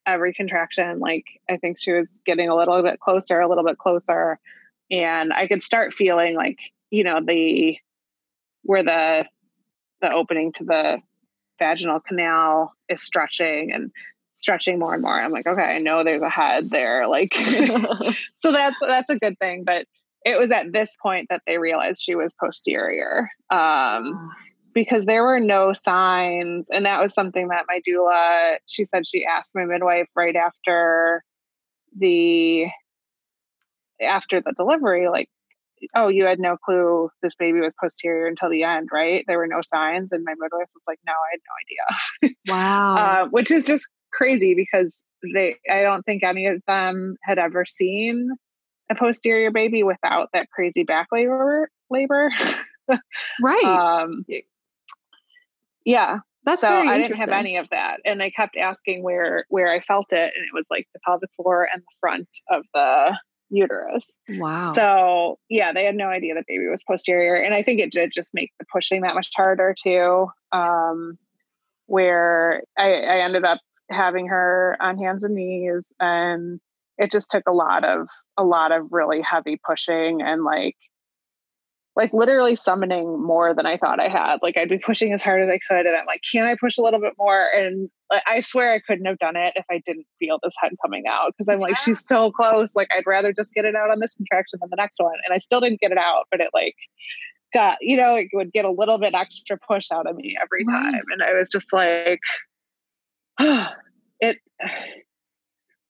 [0.09, 0.99] every contraction.
[0.99, 4.41] Like I think she was getting a little bit closer, a little bit closer.
[4.91, 6.59] And I could start feeling like,
[6.91, 7.79] you know, the
[8.63, 9.27] where the
[10.01, 10.99] the opening to the
[11.59, 13.91] vaginal canal is stretching and
[14.33, 15.21] stretching more and more.
[15.21, 17.07] I'm like, okay, I know there's a head there.
[17.07, 17.35] Like
[18.39, 19.65] so that's that's a good thing.
[19.65, 19.87] But
[20.25, 23.31] it was at this point that they realized she was posterior.
[23.51, 24.33] Um
[24.79, 29.25] because there were no signs and that was something that my doula she said she
[29.25, 31.25] asked my midwife right after
[31.99, 32.67] the
[34.01, 35.29] after the delivery like
[35.95, 39.25] oh, you had no clue this baby was posterior until the end, right?
[39.29, 40.11] There were no signs.
[40.11, 42.35] And my midwife was like, no, I had no idea.
[42.51, 42.97] Wow.
[42.97, 47.65] uh, which is just crazy because they, I don't think any of them had ever
[47.65, 48.31] seen
[48.91, 51.71] a posterior baby without that crazy back labor.
[51.91, 52.31] labor.
[53.41, 53.65] right.
[53.65, 54.25] Um,
[55.89, 56.19] yeah.
[56.45, 59.81] That's so I didn't have any of that, and they kept asking where where I
[59.81, 63.19] felt it, and it was like the pelvic floor and the front of the
[63.51, 64.17] uterus.
[64.29, 64.73] Wow.
[64.73, 67.35] So yeah, they had no idea the baby was posterior.
[67.35, 70.29] And I think it did just make the pushing that much harder too.
[70.53, 71.19] Um,
[71.87, 76.61] where I, I ended up having her on hands and knees and
[76.99, 80.77] it just took a lot of a lot of really heavy pushing and like
[81.99, 84.37] like literally summoning more than I thought I had.
[84.41, 86.79] Like I'd be pushing as hard as I could, and I'm like, can I push
[86.79, 87.49] a little bit more?
[87.49, 90.73] And like, I swear I couldn't have done it if I didn't feel this head
[90.81, 92.77] coming out because I'm like, she's so close.
[92.77, 95.35] Like I'd rather just get it out on this contraction than the next one, and
[95.35, 96.77] I still didn't get it out, but it like
[97.53, 100.65] got you know it would get a little bit extra push out of me every
[100.65, 102.21] time, and I was just like,
[104.21, 104.39] it.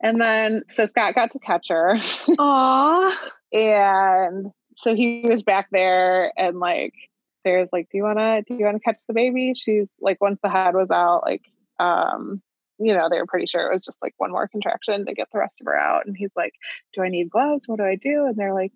[0.00, 1.94] And then so Scott got to catch her.
[1.96, 3.12] Aww.
[3.52, 6.94] and so he was back there and like
[7.42, 9.54] Sarah's like, Do you wanna do you wanna catch the baby?
[9.54, 11.42] She's like once the head was out, like
[11.80, 12.40] um,
[12.78, 15.28] you know, they were pretty sure it was just like one more contraction to get
[15.32, 16.06] the rest of her out.
[16.06, 16.52] And he's like,
[16.94, 17.64] Do I need gloves?
[17.66, 18.26] What do I do?
[18.26, 18.72] And they're like,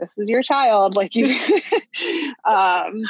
[0.00, 0.94] This is your child.
[0.96, 1.26] Like you
[2.44, 3.04] um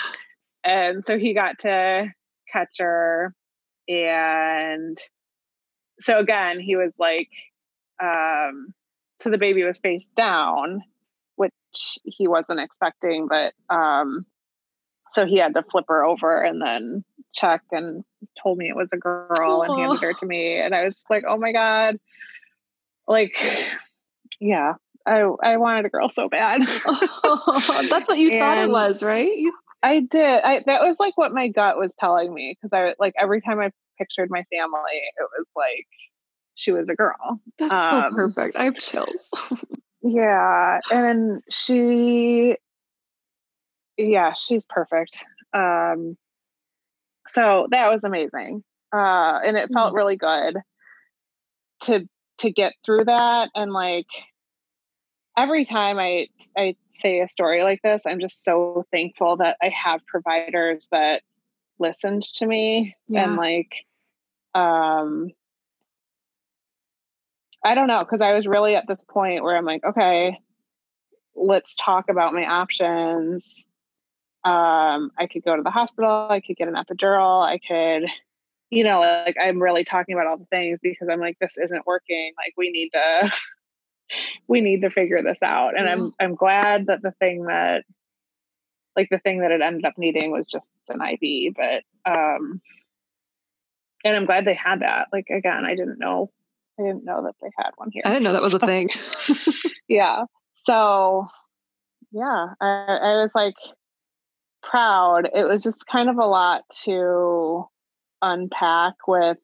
[0.65, 2.13] and so he got to
[2.53, 3.35] catch her
[3.89, 4.99] and
[5.99, 7.31] so again he was like
[8.03, 8.75] um
[9.19, 10.83] so the baby was face down
[11.73, 14.27] which he wasn't expecting, but um,
[15.11, 18.05] so he had to flip her over and then check and
[18.43, 19.67] told me it was a girl Aww.
[19.67, 20.59] and handed her to me.
[20.59, 21.99] And I was like, oh my God.
[23.09, 23.37] Like,
[24.41, 24.75] yeah,
[25.07, 26.61] I I wanted a girl so bad.
[26.87, 29.37] oh, that's what you thought it was, right?
[29.83, 30.41] I did.
[30.43, 33.59] I that was like what my gut was telling me because I like every time
[33.61, 35.87] I pictured my family, it was like
[36.55, 37.41] she was a girl.
[37.59, 38.57] That's um, so perfect.
[38.57, 39.31] I have chills.
[40.03, 42.57] Yeah, and she
[43.97, 45.25] yeah, she's perfect.
[45.53, 46.17] Um
[47.29, 48.65] so that was amazing.
[48.93, 49.97] Uh and it felt mm-hmm.
[49.97, 50.57] really good
[51.83, 54.07] to to get through that and like
[55.37, 59.69] every time I I say a story like this, I'm just so thankful that I
[59.71, 61.23] have providers that
[61.79, 63.25] listened to me yeah.
[63.25, 63.73] and like
[64.55, 65.31] um
[67.65, 70.39] I don't know because I was really at this point where I'm like, okay,
[71.35, 73.65] let's talk about my options.
[74.45, 76.27] Um, I could go to the hospital.
[76.29, 77.45] I could get an epidural.
[77.45, 78.09] I could,
[78.71, 81.87] you know, like I'm really talking about all the things because I'm like, this isn't
[81.87, 82.33] working.
[82.37, 83.33] Like we need to,
[84.49, 85.79] we need to figure this out.
[85.79, 87.85] And I'm I'm glad that the thing that,
[88.97, 91.55] like the thing that it ended up needing was just an IV.
[91.55, 92.61] But um,
[94.05, 95.09] and I'm glad they had that.
[95.13, 96.33] Like again, I didn't know
[96.79, 98.03] I didn't know that they had one here.
[98.05, 98.89] I didn't know that was a thing.
[99.89, 100.25] yeah.
[100.65, 101.29] So,
[102.13, 103.55] yeah, I, I was like
[104.63, 105.29] proud.
[105.35, 107.67] It was just kind of a lot to
[108.23, 109.39] unpack with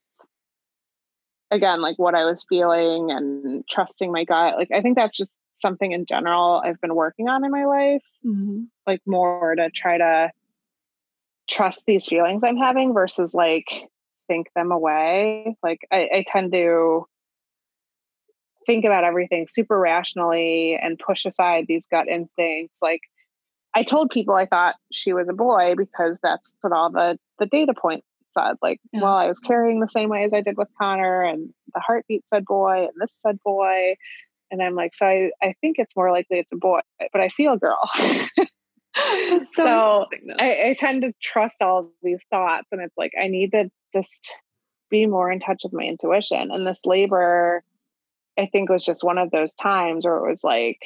[1.51, 5.37] again like what i was feeling and trusting my gut like i think that's just
[5.53, 8.63] something in general i've been working on in my life mm-hmm.
[8.87, 10.31] like more to try to
[11.49, 13.89] trust these feelings i'm having versus like
[14.29, 17.07] think them away like I, I tend to
[18.69, 22.79] think about everything super rationally and push aside these gut instincts.
[22.83, 23.01] Like
[23.75, 27.45] i told people i thought she was a boy because that's what all the the
[27.45, 28.07] data points
[28.37, 29.01] said like yeah.
[29.03, 32.25] well i was carrying the same way as i did with connor and the heartbeat
[32.33, 33.95] said boy and this said boy.
[34.51, 36.81] And i'm like so i, I think it's more likely it's a boy
[37.13, 37.79] but i feel girl.
[38.95, 40.07] So, so
[40.41, 44.33] I, I tend to trust all these thoughts and it's like i need to just
[44.91, 46.51] be more in touch with my intuition.
[46.51, 47.63] And this labor
[48.39, 50.79] I think was just one of those times where it was like,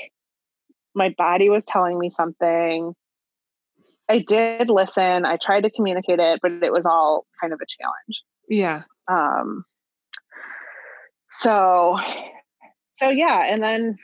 [0.95, 2.95] my body was telling me something.
[4.09, 5.25] I did listen.
[5.25, 8.23] I tried to communicate it, but it was all kind of a challenge.
[8.49, 8.83] Yeah.
[9.09, 9.65] Um
[11.31, 11.99] so
[12.93, 13.99] so yeah, and then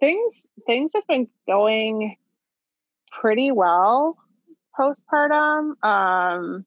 [0.00, 2.16] things things have been going
[3.20, 4.16] pretty well
[4.78, 5.82] postpartum.
[5.82, 6.66] Um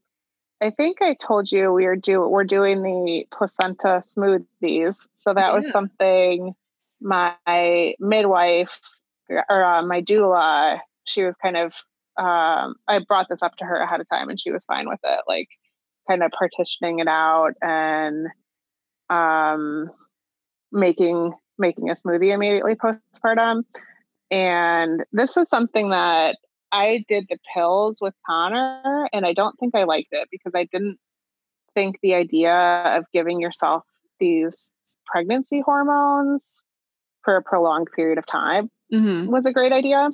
[0.63, 5.07] I think I told you we are do we're doing the placenta smoothies.
[5.13, 5.53] So that yeah.
[5.53, 6.53] was something
[7.01, 7.35] my
[7.99, 8.79] midwife
[9.29, 11.73] or uh, my doula, she was kind of
[12.17, 15.01] um, I brought this up to her ahead of time and she was fine with
[15.03, 15.49] it, like
[16.07, 18.27] kind of partitioning it out and
[19.09, 19.91] um,
[20.71, 23.63] making making a smoothie immediately postpartum.
[24.31, 26.37] And this was something that
[26.73, 30.67] I did the pills with Connor, and I don't think I liked it because I
[30.71, 30.97] didn't
[31.75, 32.53] think the idea
[32.97, 33.83] of giving yourself
[34.19, 34.73] these
[35.05, 36.61] pregnancy hormones
[37.21, 39.31] for a prolonged period of time mm-hmm.
[39.31, 40.09] was a great idea.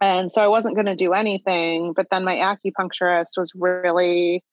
[0.00, 4.44] And so I wasn't going to do anything, but then my acupuncturist was really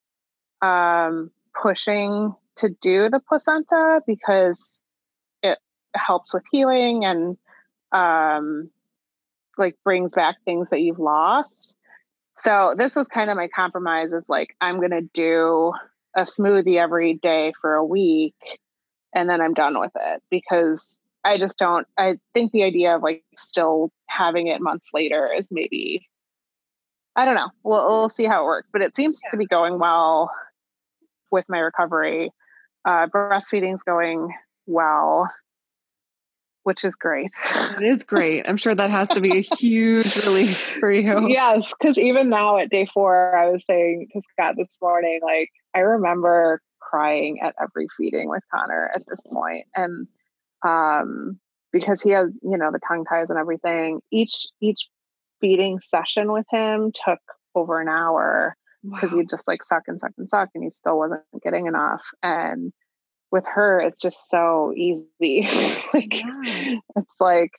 [0.62, 4.80] um, pushing to do the placenta because
[5.44, 5.58] it
[5.96, 7.38] helps with healing and
[7.92, 8.70] um,
[9.60, 11.76] like brings back things that you've lost.
[12.36, 15.74] So this was kind of my compromise is like I'm to do
[16.16, 18.36] a smoothie every day for a week
[19.14, 23.04] and then I'm done with it because I just don't I think the idea of
[23.04, 26.08] like still having it months later is maybe
[27.16, 27.50] I don't know.
[27.64, 29.32] We'll we'll see how it works, but it seems yeah.
[29.32, 30.32] to be going well
[31.32, 32.32] with my recovery.
[32.86, 34.34] Uh breastfeeding's going
[34.66, 35.30] well
[36.70, 37.32] which is great.
[37.78, 38.48] It is great.
[38.48, 41.28] I'm sure that has to be a huge relief for you.
[41.28, 45.50] Yes, because even now at day four, I was saying to Scott this morning, like
[45.74, 50.08] I remember crying at every feeding with Connor at this point, and
[50.64, 51.40] um,
[51.74, 54.02] because he has you know the tongue ties and everything.
[54.12, 54.88] Each each
[55.42, 57.20] feeding session with him took
[57.56, 59.18] over an hour because wow.
[59.18, 62.72] he'd just like suck and suck and suck, and he still wasn't getting enough, and
[63.32, 65.48] with her it's just so easy.
[65.94, 66.76] Like yeah.
[66.96, 67.52] it's like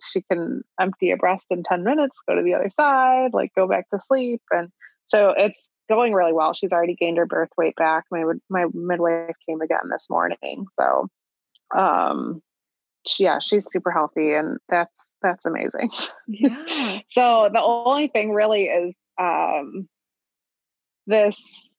[0.00, 3.68] she can empty a breast in 10 minutes go to the other side like go
[3.68, 4.70] back to sleep and
[5.06, 6.54] so it's going really well.
[6.54, 8.04] She's already gained her birth weight back.
[8.10, 11.08] My my midwife came again this morning so
[11.76, 12.40] um
[13.18, 15.90] yeah she's super healthy and that's that's amazing.
[16.26, 16.64] Yeah.
[17.08, 19.88] So the only thing really is um
[21.06, 21.76] this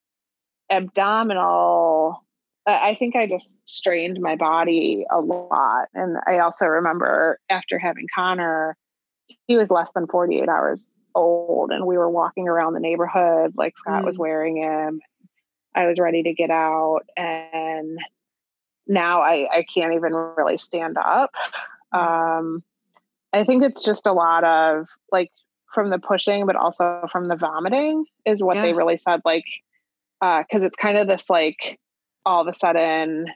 [0.69, 2.24] abdominal
[2.68, 5.88] I think I just strained my body a lot.
[5.93, 8.76] And I also remember after having Connor,
[9.47, 13.78] he was less than 48 hours old, and we were walking around the neighborhood like
[13.78, 14.05] Scott mm.
[14.05, 14.99] was wearing him.
[15.76, 17.99] I was ready to get out, and
[18.88, 21.32] now I, I can't even really stand up.
[21.93, 22.39] Mm.
[22.39, 22.63] Um,
[23.34, 25.32] I think it's just a lot of like
[25.74, 28.63] from the pushing, but also from the vomiting is what yeah.
[28.63, 29.22] they really said.
[29.26, 29.45] Like,
[30.22, 31.80] because uh, it's kind of this like
[32.26, 33.28] all of a sudden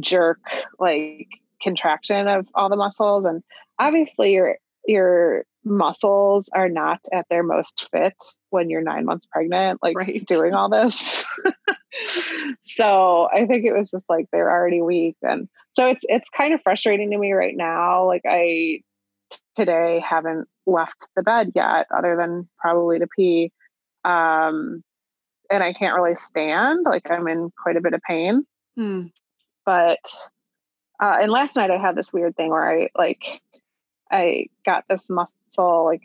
[0.00, 0.40] jerk
[0.78, 1.28] like
[1.62, 3.42] contraction of all the muscles and
[3.78, 4.56] obviously your
[4.86, 8.16] your muscles are not at their most fit
[8.50, 10.22] when you're nine months pregnant like right.
[10.26, 11.24] doing all this
[12.62, 16.52] so i think it was just like they're already weak and so it's it's kind
[16.52, 18.80] of frustrating to me right now like i
[19.56, 23.50] today haven't left the bed yet other than probably to pee
[24.04, 24.82] um
[25.50, 26.84] and I can't really stand.
[26.84, 28.46] Like I'm in quite a bit of pain.
[28.76, 29.06] Hmm.
[29.64, 30.00] But
[31.00, 33.42] uh, and last night I had this weird thing where I like
[34.10, 36.02] I got this muscle like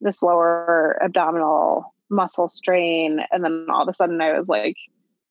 [0.00, 4.76] this lower abdominal muscle strain, and then all of a sudden I was like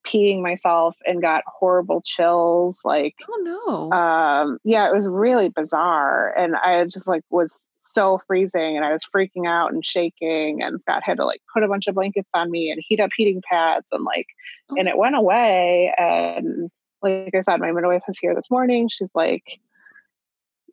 [0.05, 2.81] peeing myself and got horrible chills.
[2.83, 7.51] Like oh no, um, yeah, it was really bizarre, and I just like was
[7.89, 11.63] so freezing and I was freaking out and shaking and Scott had to like put
[11.63, 14.27] a bunch of blankets on me and heat up heating pads and like
[14.69, 14.75] oh.
[14.77, 16.69] and it went away and
[17.01, 19.43] like I said my midwife was here this morning she's like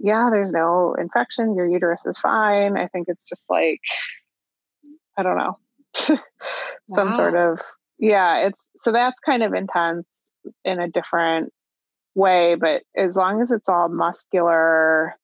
[0.01, 3.81] yeah there's no infection your uterus is fine I think it's just like
[5.17, 5.59] I don't know
[5.95, 7.17] some wow.
[7.17, 7.61] sort of
[7.99, 10.07] yeah it's so that's kind of intense
[10.65, 11.53] in a different
[12.15, 15.17] way but as long as it's all muscular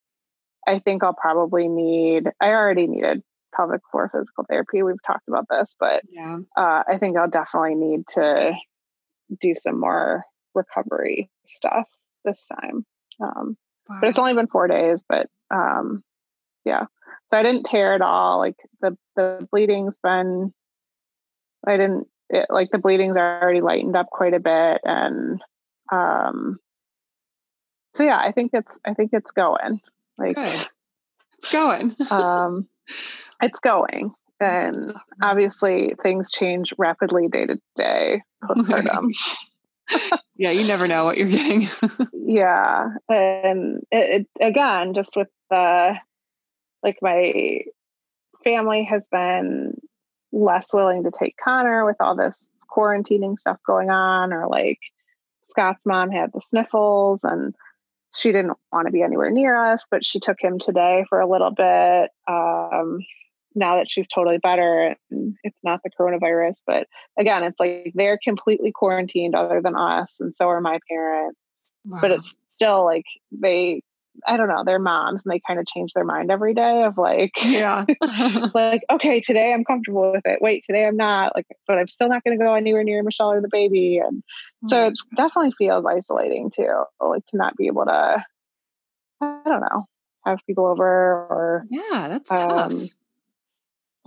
[0.67, 3.23] I think I'll probably need, I already needed
[3.55, 4.83] pelvic floor physical therapy.
[4.83, 6.39] We've talked about this, but yeah.
[6.57, 8.53] uh, I think I'll definitely need to
[9.41, 11.89] do some more recovery stuff
[12.25, 12.85] this time.
[13.21, 13.57] Um,
[13.89, 13.99] wow.
[14.01, 16.03] But it's only been four days, but um,
[16.65, 16.85] yeah.
[17.31, 18.39] So I didn't tear at all.
[18.39, 20.53] Like the the bleeding's been,
[21.67, 25.41] I didn't it, like the bleeding's already lightened up quite a bit, and
[25.93, 26.59] um,
[27.95, 29.81] so yeah, I think it's I think it's going.
[30.21, 30.67] Like, Good.
[31.39, 31.97] it's going.
[32.11, 32.69] um,
[33.43, 34.13] it's going.
[34.41, 39.13] And obviously, things change rapidly day to day postpartum.
[40.37, 41.69] yeah, you never know what you're getting.
[42.13, 42.87] yeah.
[43.09, 45.99] And it, it, again, just with the,
[46.83, 47.63] like, my
[48.45, 49.75] family has been
[50.33, 54.79] less willing to take Connor with all this quarantining stuff going on, or like
[55.47, 57.55] Scott's mom had the sniffles and
[58.15, 61.29] she didn't want to be anywhere near us, but she took him today for a
[61.29, 62.11] little bit.
[62.29, 63.01] Um,
[63.55, 66.87] now that she's totally better and it's not the coronavirus, but
[67.19, 71.39] again, it's like they're completely quarantined other than us, and so are my parents.
[71.85, 71.99] Wow.
[72.01, 73.83] But it's still like they
[74.27, 76.99] I don't know, they're moms and they kind of change their mind every day of
[76.99, 77.85] like, yeah,
[78.55, 80.41] like, okay, today I'm comfortable with it.
[80.43, 83.33] Wait, today I'm not like, but I'm still not going to go anywhere near Michelle
[83.33, 83.99] or the baby.
[83.99, 84.23] And
[84.67, 84.93] so mm-hmm.
[84.93, 88.25] it definitely feels isolating too, like to not be able to,
[89.21, 89.85] I don't know,
[90.27, 92.89] have people over or, yeah, that's um, tough.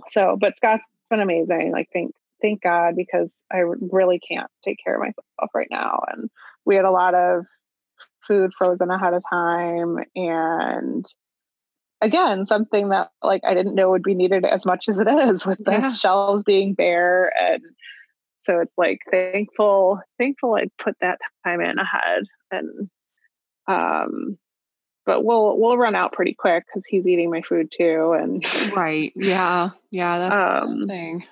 [0.08, 1.72] So, but Scott's been amazing.
[1.72, 3.58] Like, thank, thank God, because I
[3.90, 6.00] really can't take care of myself right now.
[6.12, 6.30] And
[6.64, 7.46] we had a lot of
[8.26, 11.06] food frozen ahead of time and
[12.00, 15.46] again something that like i didn't know would be needed as much as it is
[15.46, 15.90] with the yeah.
[15.92, 17.62] shelves being bare and
[18.40, 22.90] so it's like thankful thankful i put that time in ahead and
[23.66, 24.38] um
[25.06, 28.44] but we'll we'll run out pretty quick because he's eating my food too and
[28.76, 31.24] right yeah yeah that's um, the thing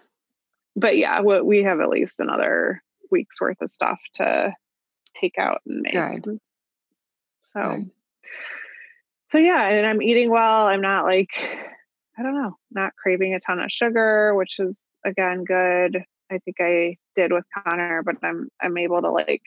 [0.76, 4.54] but yeah we, we have at least another week's worth of stuff to
[5.20, 6.40] take out and make Good.
[7.54, 7.86] So, right.
[9.30, 10.66] so yeah, and I'm eating well.
[10.66, 11.30] I'm not like,
[12.18, 16.04] I don't know, not craving a ton of sugar, which is again good.
[16.30, 19.42] I think I did with Connor, but I'm I'm able to like.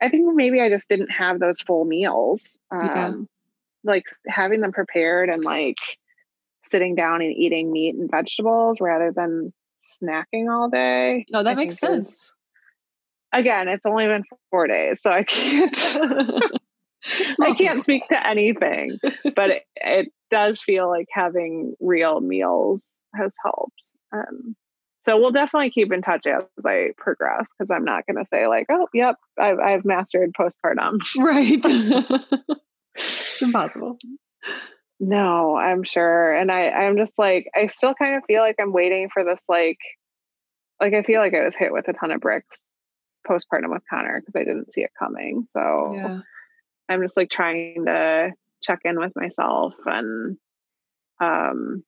[0.00, 2.56] I think maybe I just didn't have those full meals.
[2.70, 3.12] Um, yeah.
[3.82, 5.78] Like having them prepared and like
[6.70, 9.52] sitting down and eating meat and vegetables rather than
[9.84, 11.26] snacking all day.
[11.30, 12.08] No, that I makes sense.
[12.08, 12.32] Is,
[13.32, 15.76] again, it's only been four days, so I can't.
[17.40, 18.98] I can't speak to anything,
[19.34, 22.84] but it, it, does feel like having real meals
[23.14, 23.80] has helped.
[24.12, 24.54] Um,
[25.06, 28.46] so we'll definitely keep in touch as I progress because I'm not going to say
[28.46, 31.00] like, oh, yep, I've, I've mastered postpartum.
[31.16, 31.60] Right.
[32.94, 33.96] it's impossible.
[35.00, 36.34] No, I'm sure.
[36.34, 39.40] And I, I'm just like, I still kind of feel like I'm waiting for this,
[39.48, 39.78] like,
[40.78, 42.58] like I feel like I was hit with a ton of bricks
[43.26, 45.46] postpartum with Connor because I didn't see it coming.
[45.52, 46.18] So yeah.
[46.88, 48.32] I'm just like trying to
[48.62, 50.36] check in with myself and
[51.20, 51.84] um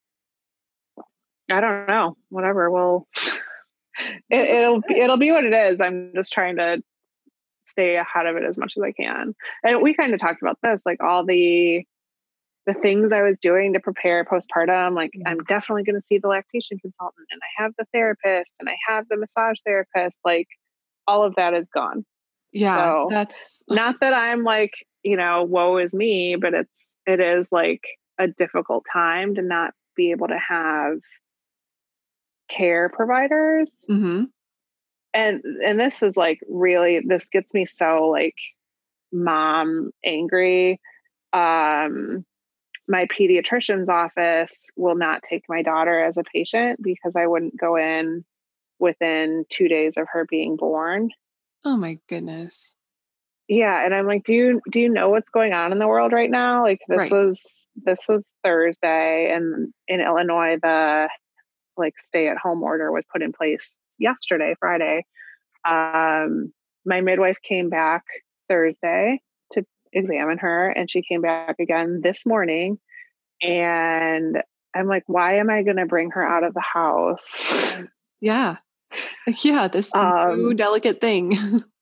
[1.51, 2.71] I don't know, whatever.
[2.71, 3.09] Well
[4.31, 5.81] it, will it'll be what it is.
[5.81, 6.83] I'm just trying to
[7.65, 9.35] stay ahead of it as much as I can.
[9.65, 11.85] And we kind of talked about this, like all the
[12.67, 15.45] the things I was doing to prepare postpartum, like I'm mm-hmm.
[15.49, 19.07] definitely going to see the lactation consultant and I have the therapist and I have
[19.09, 20.47] the massage therapist, like
[21.07, 22.05] all of that is gone.
[22.53, 22.77] Yeah.
[22.77, 24.73] So, that's not that I'm like
[25.03, 27.83] you know, woe is me, but it's it is like
[28.19, 30.99] a difficult time to not be able to have
[32.49, 33.71] care providers.
[33.89, 34.25] Mm-hmm.
[35.13, 38.37] And and this is like really this gets me so like
[39.13, 40.81] mom angry.
[41.33, 42.25] Um
[42.89, 47.77] my pediatrician's office will not take my daughter as a patient because I wouldn't go
[47.77, 48.25] in
[48.81, 51.11] within 2 days of her being born.
[51.65, 52.75] Oh my goodness
[53.51, 56.13] yeah and i'm like do you do you know what's going on in the world
[56.13, 56.63] right now?
[56.63, 57.11] Like this right.
[57.11, 57.41] was
[57.75, 61.09] this was thursday and in illinois the
[61.77, 65.05] like stay at home order was put in place yesterday friday.
[65.69, 66.53] Um
[66.87, 68.05] my midwife came back
[68.49, 69.21] thursday
[69.53, 72.79] to examine her and she came back again this morning
[73.43, 74.41] and
[74.77, 77.47] i'm like why am i going to bring her out of the house?
[78.21, 78.57] Yeah.
[79.45, 81.33] Yeah this um, delicate thing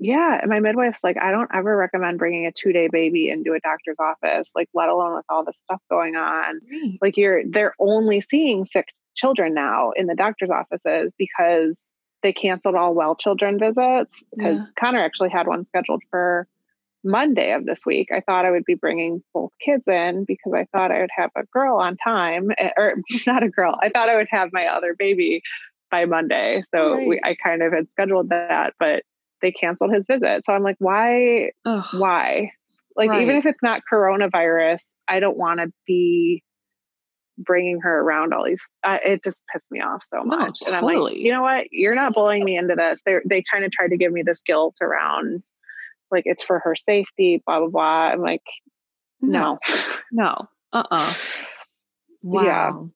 [0.00, 3.52] yeah and my midwife's like i don't ever recommend bringing a two day baby into
[3.52, 6.98] a doctor's office like let alone with all the stuff going on right.
[7.02, 11.78] like you're they're only seeing sick children now in the doctor's offices because
[12.22, 14.66] they canceled all well children visits because yeah.
[14.78, 16.48] connor actually had one scheduled for
[17.04, 20.66] monday of this week i thought i would be bringing both kids in because i
[20.72, 22.94] thought i would have a girl on time eh, or
[23.26, 25.42] not a girl i thought i would have my other baby
[25.90, 27.08] by monday so right.
[27.08, 29.02] we, i kind of had scheduled that but
[29.42, 30.44] they canceled his visit.
[30.44, 31.50] So I'm like, why?
[31.64, 31.84] Ugh.
[31.98, 32.52] Why?
[32.96, 33.22] Like, right.
[33.22, 36.42] even if it's not coronavirus, I don't want to be
[37.38, 38.62] bringing her around all these.
[38.84, 40.58] Uh, it just pissed me off so much.
[40.62, 41.66] No, and I'm like, you know what?
[41.70, 43.00] You're not bullying me into this.
[43.04, 45.42] They they kind of tried to give me this guilt around,
[46.10, 47.42] like it's for her safety.
[47.46, 48.08] Blah blah blah.
[48.12, 48.42] I'm like,
[49.20, 49.58] no,
[50.12, 50.48] no.
[50.72, 51.12] Uh-uh.
[52.22, 52.90] Wow.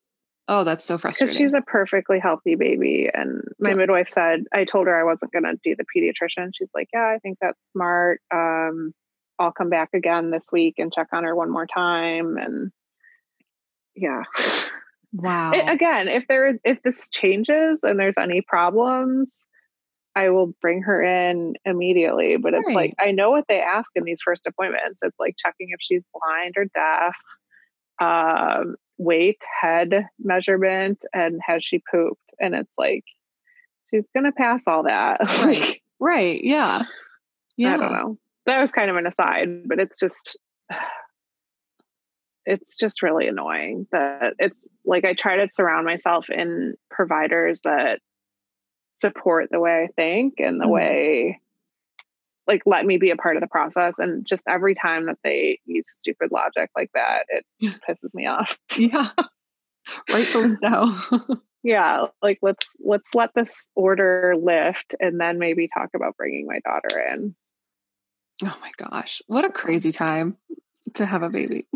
[0.47, 1.33] Oh, that's so frustrating.
[1.33, 3.09] because she's a perfectly healthy baby.
[3.11, 3.75] And my Yeah.
[3.75, 6.51] midwife said, I told her I wasn't going to do the pediatrician.
[6.53, 8.21] She's like, Yeah, I think that's smart.
[8.33, 8.93] Um,
[9.39, 12.37] I'll come back again this week and check on her one more time.
[12.37, 12.71] And
[13.95, 14.23] yeah.
[15.13, 15.51] wow.
[15.53, 19.35] It- again, if there is, if this changes and there's any problems,
[20.15, 22.37] I will bring her in immediately.
[22.37, 24.99] But it's like, I know what they ask in these first appointments.
[25.01, 27.17] It's like checking if she's blind or deaf,
[27.99, 32.21] um, weight, head measurement, and has she pooped?
[32.39, 33.03] And it's like,
[33.89, 35.19] she's going to pass all that.
[35.45, 35.59] Right.
[35.59, 36.39] like, right.
[36.43, 36.83] Yeah.
[37.57, 37.73] Yeah.
[37.73, 38.17] I don't know.
[38.45, 40.37] That was kind of an aside, but it's just,
[42.45, 48.01] it's just really annoying that it's like I try to surround myself in providers that
[49.01, 50.69] support the way I think and the Mhm.
[50.71, 51.41] way
[52.47, 55.59] like let me be a part of the process and just every time that they
[55.65, 57.45] use stupid logic like that it
[57.87, 59.09] pisses me off Yeah.
[60.11, 60.91] Rightfully so.
[61.63, 66.59] yeah like let's let's let this order lift and then maybe talk about bringing my
[66.59, 67.35] daughter in
[68.43, 69.21] oh my gosh.
[69.27, 70.37] What a crazy time
[70.95, 71.67] to have a baby.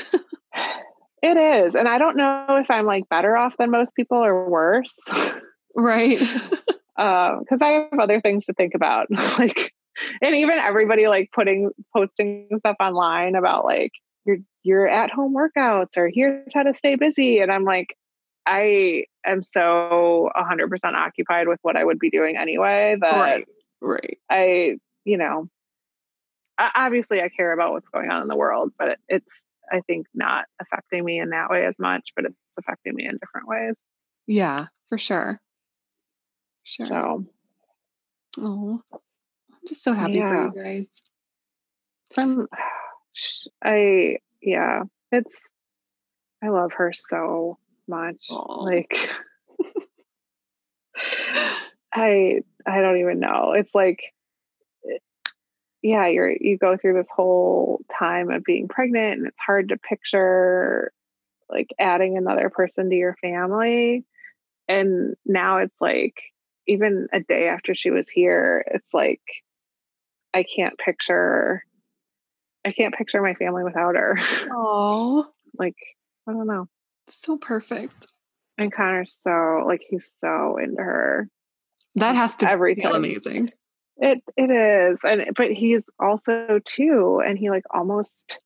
[1.21, 1.75] It is.
[1.75, 4.95] And I don't know if I'm like better off than most people or worse.
[5.75, 6.19] right.
[6.97, 9.07] Uh, because I have other things to think about.
[9.37, 9.73] like,
[10.21, 13.91] and even everybody like putting posting stuff online about like
[14.25, 17.39] your your at home workouts or here's how to stay busy.
[17.39, 17.95] And I'm like,
[18.45, 23.47] I am so 100% occupied with what I would be doing anyway that right.
[23.81, 24.17] Right.
[24.29, 25.49] I, you know,
[26.57, 29.81] I- obviously I care about what's going on in the world, but it, it's I
[29.81, 33.47] think not affecting me in that way as much, but it's affecting me in different
[33.47, 33.79] ways.
[34.27, 35.39] Yeah, for sure.
[36.63, 36.87] Sure.
[36.87, 37.25] So
[38.37, 38.81] Oh,
[39.61, 40.89] I'm just so happy for you guys.
[42.17, 42.47] I'm,
[43.63, 45.35] I yeah, it's
[46.43, 47.57] I love her so
[47.87, 48.27] much.
[48.29, 48.63] Aw.
[48.63, 49.09] Like
[51.93, 53.53] I I don't even know.
[53.53, 54.01] It's like
[54.85, 54.97] eh,
[55.81, 59.77] yeah, you're you go through this whole time of being pregnant and it's hard to
[59.77, 60.91] picture
[61.49, 64.05] like adding another person to your family.
[64.67, 66.15] And now it's like
[66.67, 69.21] even a day after she was here, it's like
[70.33, 71.63] I can't picture
[72.65, 74.17] I can't picture my family without her.
[74.51, 75.27] Oh,
[75.57, 75.75] like
[76.27, 76.67] I don't know.
[77.07, 78.07] so perfect.
[78.57, 81.29] And Connor's so like he's so into her
[81.95, 83.51] That has to every feel amazing.
[83.97, 88.37] It it is, and but he's also too, and he like almost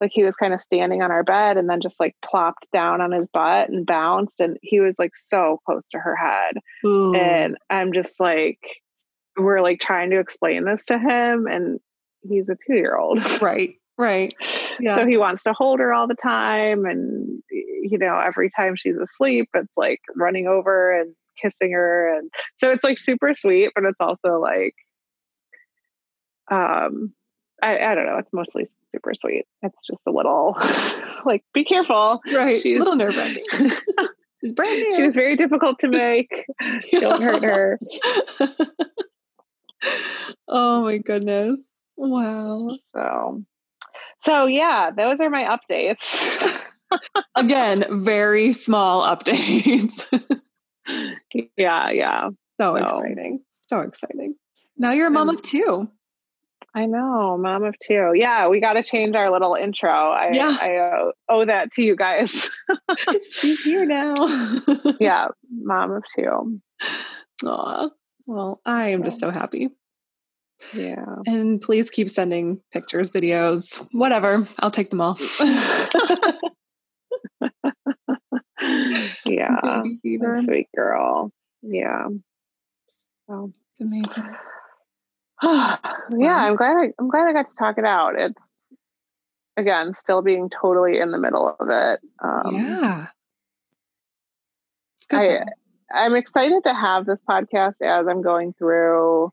[0.00, 3.00] like he was kind of standing on our bed and then just like plopped down
[3.00, 7.14] on his butt and bounced, and he was like so close to her head, Ooh.
[7.14, 8.58] and I'm just like,
[9.36, 11.80] we're like trying to explain this to him, and
[12.22, 14.34] he's a two year old, right, right.
[14.80, 14.94] Yeah.
[14.94, 18.96] so he wants to hold her all the time, and you know every time she's
[18.98, 23.84] asleep, it's like running over and kissing her, and so it's like super sweet, but
[23.84, 24.74] it's also like
[26.50, 27.12] um
[27.62, 30.56] I, I don't know it's mostly super sweet it's just a little
[31.24, 32.56] like be careful Right.
[32.60, 33.44] she's a little nerve wracking.
[34.54, 34.94] Brand new.
[34.94, 36.44] she was very difficult to make
[36.92, 37.80] don't hurt her
[40.48, 41.60] oh my goodness.
[41.96, 42.68] Wow.
[42.92, 43.42] so
[44.22, 46.60] so yeah those are my updates
[47.34, 50.06] Again, very small updates.
[51.56, 52.28] yeah yeah
[52.60, 53.40] so So- exciting.
[53.48, 54.34] So exciting.
[54.78, 55.88] Now you're a mom Um, of two.
[56.74, 58.12] I know, mom of two.
[58.14, 59.90] Yeah, we got to change our little intro.
[59.90, 60.56] I, Yeah.
[60.60, 62.50] I owe, owe that to you guys.
[63.32, 64.14] She's here now.
[65.00, 66.60] yeah, mom of two.
[67.46, 67.88] Aw.
[68.26, 69.70] Well, I am just so happy.
[70.74, 71.04] Yeah.
[71.26, 74.46] And please keep sending pictures, videos, whatever.
[74.58, 75.18] I'll take them all.
[79.28, 79.82] yeah.
[80.02, 81.30] Sweet girl.
[81.62, 82.06] Yeah.
[83.28, 84.36] So It's amazing.
[85.42, 88.14] yeah, I'm glad I, I'm glad I got to talk it out.
[88.16, 88.40] It's
[89.56, 92.00] again still being totally in the middle of it.
[92.22, 93.06] Um, yeah.
[94.96, 95.42] It's good.
[95.42, 95.44] I-.
[95.94, 99.30] I'm excited to have this podcast as I'm going through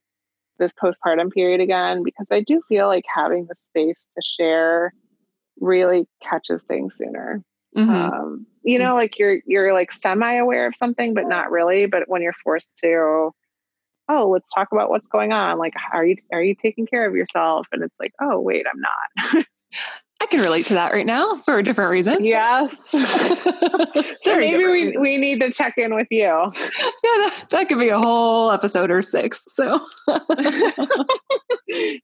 [0.59, 4.93] this postpartum period again because I do feel like having the space to share
[5.59, 7.43] really catches things sooner.
[7.75, 7.89] Mhm.
[7.89, 11.85] Um, you know, like you're you're like semi aware of something, but not really.
[11.87, 13.31] But when you're forced to,
[14.09, 15.57] oh, let's talk about what's going on.
[15.57, 17.67] Like, are you are you taking care of yourself?
[17.71, 19.45] And it's like, oh, wait, I'm not.
[20.23, 22.25] I can relate to that right now for different reasons.
[22.25, 22.73] Yes.
[22.87, 26.21] so maybe we, we need to check in with you.
[26.23, 26.53] Yeah,
[27.03, 29.43] that, that could be a whole episode or six.
[29.53, 29.85] So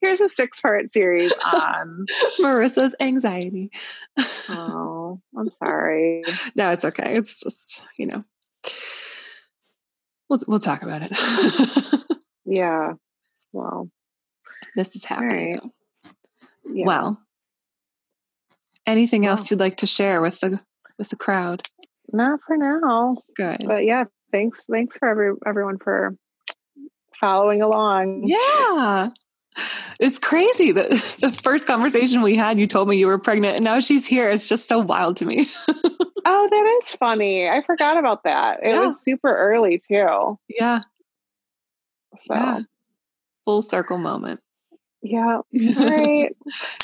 [0.01, 2.07] here's a six part series on
[2.41, 3.71] Marissa's anxiety.
[4.49, 6.23] oh, I'm sorry.
[6.55, 7.13] No, it's okay.
[7.13, 8.25] It's just, you know,
[10.27, 12.05] we'll, we'll talk about it.
[12.43, 12.95] yeah.
[13.53, 13.89] Well,
[14.75, 15.53] this is happening.
[15.53, 15.71] Right.
[16.65, 16.85] Yeah.
[16.85, 17.21] Well,
[18.89, 19.29] anything wow.
[19.29, 20.59] else you'd like to share with the
[20.97, 21.67] with the crowd?
[22.11, 23.17] Not for now.
[23.35, 23.63] Good.
[23.65, 26.15] But yeah, thanks thanks for every everyone for
[27.19, 28.23] following along.
[28.25, 29.09] Yeah.
[29.99, 30.89] It's crazy that
[31.21, 34.29] the first conversation we had, you told me you were pregnant, and now she's here.
[34.29, 35.47] It's just so wild to me.
[35.67, 37.49] oh, that is funny.
[37.49, 38.59] I forgot about that.
[38.63, 38.85] It yeah.
[38.85, 40.37] was super early too.
[40.47, 40.81] Yeah.
[42.27, 42.59] So yeah.
[43.45, 44.39] full circle moment.
[45.01, 45.25] Yeah.
[45.27, 46.35] All right.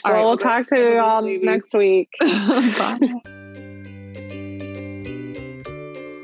[0.03, 2.09] all well, right, we'll talk to you all next week.
[2.21, 2.99] Bye.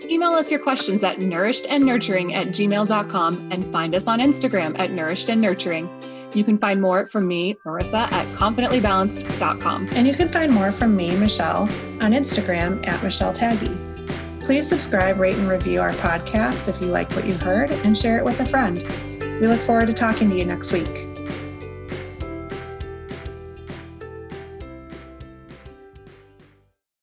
[0.10, 6.36] Email us your questions at nourishedandnurturing at gmail.com and find us on Instagram at nourishedandnurturing.
[6.36, 9.88] You can find more from me, Marissa, at confidentlybalanced.com.
[9.94, 11.64] And you can find more from me, Michelle,
[12.02, 13.76] on Instagram at Michelle Taggy.
[14.42, 18.18] Please subscribe, rate, and review our podcast if you like what you heard, and share
[18.18, 18.84] it with a friend.
[19.40, 21.11] We look forward to talking to you next week.